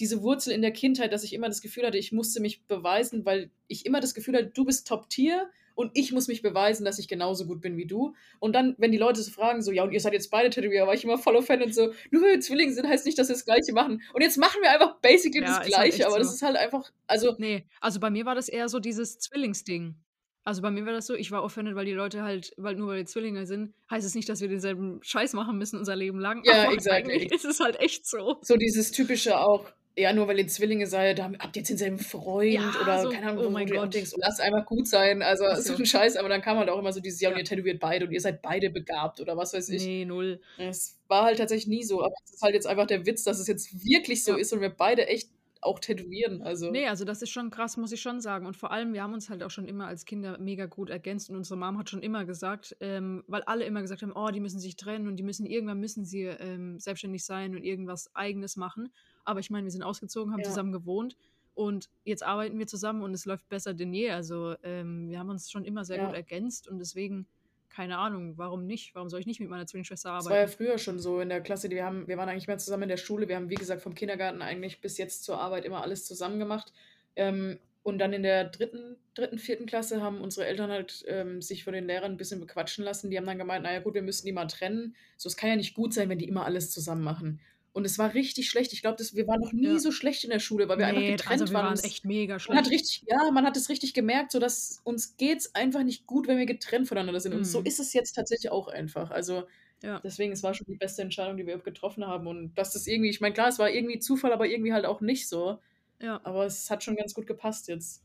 [0.00, 3.24] diese Wurzel in der Kindheit, dass ich immer das Gefühl hatte, ich musste mich beweisen,
[3.24, 6.84] weil ich immer das Gefühl hatte, du bist Top Tier und ich muss mich beweisen,
[6.84, 8.14] dass ich genauso gut bin wie du.
[8.38, 10.86] Und dann, wenn die Leute so fragen, so, ja, und ihr seid jetzt beide Tätowierer,
[10.86, 13.34] war ich immer voll offended, so, nur weil wir Zwillinge sind, heißt nicht, dass wir
[13.34, 14.02] das Gleiche machen.
[14.12, 16.34] Und jetzt machen wir einfach basically Ja, das halt Gleiche, echt aber das so.
[16.34, 19.96] ist halt einfach, also, Ne, also bei mir war das eher so dieses Zwillingsding.
[20.44, 22.88] Also bei mir war das so, ich war offended, weil die Leute halt weil nur
[22.88, 26.20] weil wir Zwillinge sind, heißt es nicht, dass wir denselben Scheiß machen müssen unser Leben
[26.20, 26.42] lang.
[26.44, 27.14] Ja, exactly.
[27.14, 28.38] eigentlich ist es halt echt so.
[28.42, 29.64] so dieses typische auch,
[29.96, 33.08] ja, nur weil ihr Zwillinge seid, da habt ihr jetzt denselben Freund Ja, oder so,
[33.10, 33.94] keine Ahnung, oh mein Gott.
[33.94, 35.22] denkst, lasst einfach gut sein.
[35.22, 37.38] Also Ist so ein Scheiß, aber dann kam halt auch immer so dieses, ja, und
[37.38, 39.86] ihr tätowiert beide und ihr seid beide begabt oder was weiß ich.
[39.86, 40.40] Ne, null.
[40.58, 43.38] Es war halt tatsächlich nie so, aber es ist halt jetzt einfach der Witz, dass
[43.38, 44.38] es jetzt wirklich so Ja.
[44.38, 45.28] ist und wir beide echt
[45.60, 46.42] auch tätowieren.
[46.42, 48.46] Also Ne, also das ist schon krass, muss ich schon sagen.
[48.46, 51.30] Und vor allem, wir haben uns halt auch schon immer als Kinder mega gut ergänzt
[51.30, 54.40] und unsere Mom hat schon immer gesagt, ähm, weil alle immer gesagt haben, oh, die
[54.40, 58.56] müssen sich trennen und die müssen irgendwann müssen sie ähm, selbstständig sein und irgendwas Eigenes
[58.56, 58.92] machen.
[59.24, 60.46] Aber ich meine, wir sind ausgezogen, haben Ja.
[60.46, 61.16] zusammen gewohnt
[61.54, 64.10] und jetzt arbeiten wir zusammen und es läuft besser denn je.
[64.10, 66.06] Also ähm, wir haben uns schon immer sehr Ja.
[66.06, 67.28] gut ergänzt und deswegen
[67.70, 68.94] keine Ahnung, warum nicht?
[68.94, 70.56] Warum soll ich nicht mit meiner Zwillingsschwester Das war ja arbeiten?
[70.56, 72.88] früher schon so in der Klasse, die wir haben wir waren eigentlich mehr zusammen in
[72.88, 73.26] der Schule.
[73.28, 76.72] Wir haben, wie gesagt, vom Kindergarten eigentlich bis jetzt zur Arbeit immer alles zusammen gemacht.
[77.16, 81.64] Ähm, und dann in der dritten, dritten, vierten Klasse haben unsere Eltern halt ähm, sich
[81.64, 83.10] von den Lehrern ein bisschen bequatschen lassen.
[83.10, 84.94] Die haben dann gemeint, naja gut, wir müssen die mal trennen.
[85.18, 87.40] So, es kann ja nicht gut sein, wenn die immer alles zusammen machen.
[87.74, 88.72] Und es war richtig schlecht.
[88.72, 89.78] Ich glaube, wir waren noch nie Ja.
[89.80, 91.64] so schlecht in der Schule, weil wir einfach Ne, getrennt also wir waren.
[91.66, 92.70] waren es- echt mega man hat schlecht.
[92.70, 96.38] richtig, ja, man hat es richtig gemerkt, so dass uns geht's einfach nicht gut, wenn
[96.38, 97.34] wir getrennt voneinander sind.
[97.34, 97.66] Und so Mhm.
[97.66, 99.10] ist es jetzt tatsächlich auch einfach.
[99.10, 99.48] Also
[99.82, 99.98] Ja.
[100.00, 102.26] deswegen, es war schon die beste Entscheidung, die wir getroffen haben.
[102.28, 105.00] Und dass das irgendwie, ich meine, klar, es war irgendwie Zufall, aber irgendwie halt auch
[105.00, 105.58] nicht so.
[106.00, 106.20] Ja.
[106.24, 108.02] Aber es hat schon ganz gut gepasst jetzt.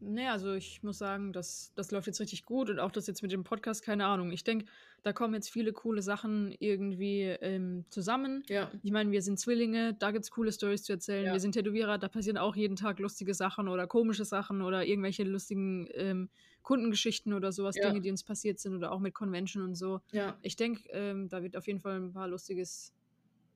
[0.00, 3.22] Ne, also ich muss sagen, das das läuft jetzt richtig gut und auch das jetzt
[3.22, 4.32] mit dem Podcast, keine Ahnung.
[4.32, 4.66] Ich denke,
[5.04, 8.44] da kommen jetzt viele coole Sachen irgendwie, ähm, zusammen.
[8.48, 8.70] Ja.
[8.82, 11.24] Ich meine, wir sind Zwillinge, da gibt's coole Storys zu erzählen.
[11.26, 11.32] Ja.
[11.32, 15.24] Wir sind Tätowierer, da passieren auch jeden Tag lustige Sachen oder komische Sachen oder irgendwelche
[15.24, 16.30] lustigen, ähm,
[16.62, 17.90] Kundengeschichten oder so was, Ja.
[17.90, 20.00] Dinge, die uns passiert sind oder auch mit Convention und so.
[20.12, 20.38] Ja.
[20.42, 22.92] Ich denke, ähm, da wird auf jeden Fall 'n paar lustiges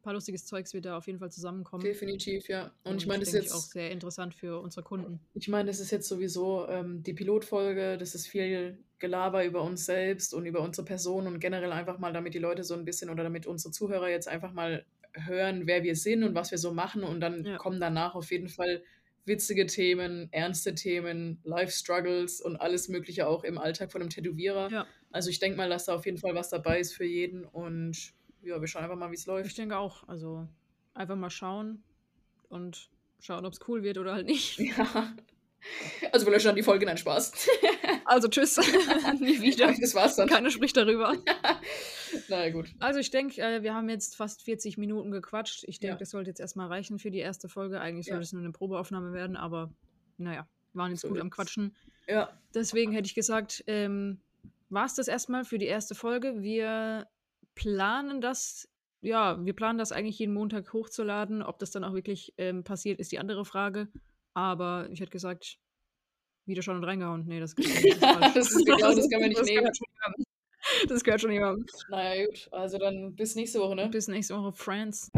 [0.09, 1.85] paar lustiges Zeugs wird da auf jeden Fall zusammenkommen.
[1.85, 2.75] Definitiv, ja.
[2.85, 5.21] Und ich Und meine, das ist ich auch jetzt sehr interessant für unsere Kunden.
[5.35, 9.85] Ich meine, das ist jetzt sowieso ähm, die Pilotfolge, das ist viel Gelaber über uns
[9.87, 13.11] selbst und über unsere Person und generell einfach mal, damit die Leute so ein bisschen
[13.11, 14.85] oder damit unsere Zuhörer jetzt einfach mal
[15.15, 17.57] hören, wer wir sind und was wir so machen und dann Ja.
[17.59, 18.83] kommen danach auf jeden Fall
[19.27, 24.71] witzige Themen, ernste Themen, Life Struggles und alles Mögliche auch im Alltag von einem Tätowierer.
[24.71, 24.87] Ja.
[25.11, 28.15] Also ich denke mal, dass da auf jeden Fall was dabei ist für jeden und
[28.49, 29.59] ja, wir schauen einfach mal, wie es Ich läuft.
[29.59, 30.07] denke auch.
[30.09, 30.47] Also
[30.95, 31.83] einfach mal schauen
[32.49, 32.91] und
[33.21, 34.59] schauen, ob's cool wird oder halt nicht.
[34.79, 35.13] Ja.
[36.13, 37.33] Also wir löschen dann die Folge, nein, Spaß.
[38.05, 38.57] Also tschüss.
[39.21, 39.75] Nie wieder.
[39.79, 40.29] Das war's dann.
[40.29, 41.15] Keiner spricht darüber.
[42.29, 42.69] Na ja, gut.
[42.79, 45.65] Also ich denke, äh, wir haben jetzt fast 40 Minuten gequatscht.
[45.67, 45.99] Ich denke, Ja.
[45.99, 47.81] das sollte jetzt erstmal reichen für die erste Folge.
[47.81, 49.71] Eigentlich sollte es nur eine Probeaufnahme werden, aber
[50.17, 51.37] naja, waren jetzt So gut am wird's.
[51.37, 51.77] Quatschen.
[52.07, 52.31] Ja.
[52.55, 54.21] Deswegen hätte ich gesagt, ähm,
[54.71, 56.41] war es das erstmal für die erste Folge.
[56.41, 57.07] Wir
[57.59, 58.69] planen das,
[59.01, 61.43] ja, wir planen das eigentlich jeden Montag hochzuladen.
[61.43, 63.89] Ob das dann auch wirklich ähm, passiert, ist die andere Frage.
[64.35, 65.59] Aber ich hätte gesagt,
[66.47, 67.25] wieder schon und reingehauen.
[67.27, 68.35] Nee, das, das ist falsch.
[68.35, 69.59] Das ist geklaut, das kann man nicht das nehmen.
[69.59, 70.25] Gehört schon jemandem.
[70.89, 71.67] Das gehört schon jemandem.
[71.91, 72.49] Naja, gut.
[72.53, 73.89] Also dann bis nächste Woche, ne?
[73.89, 75.11] Bis nächste Woche, Friends.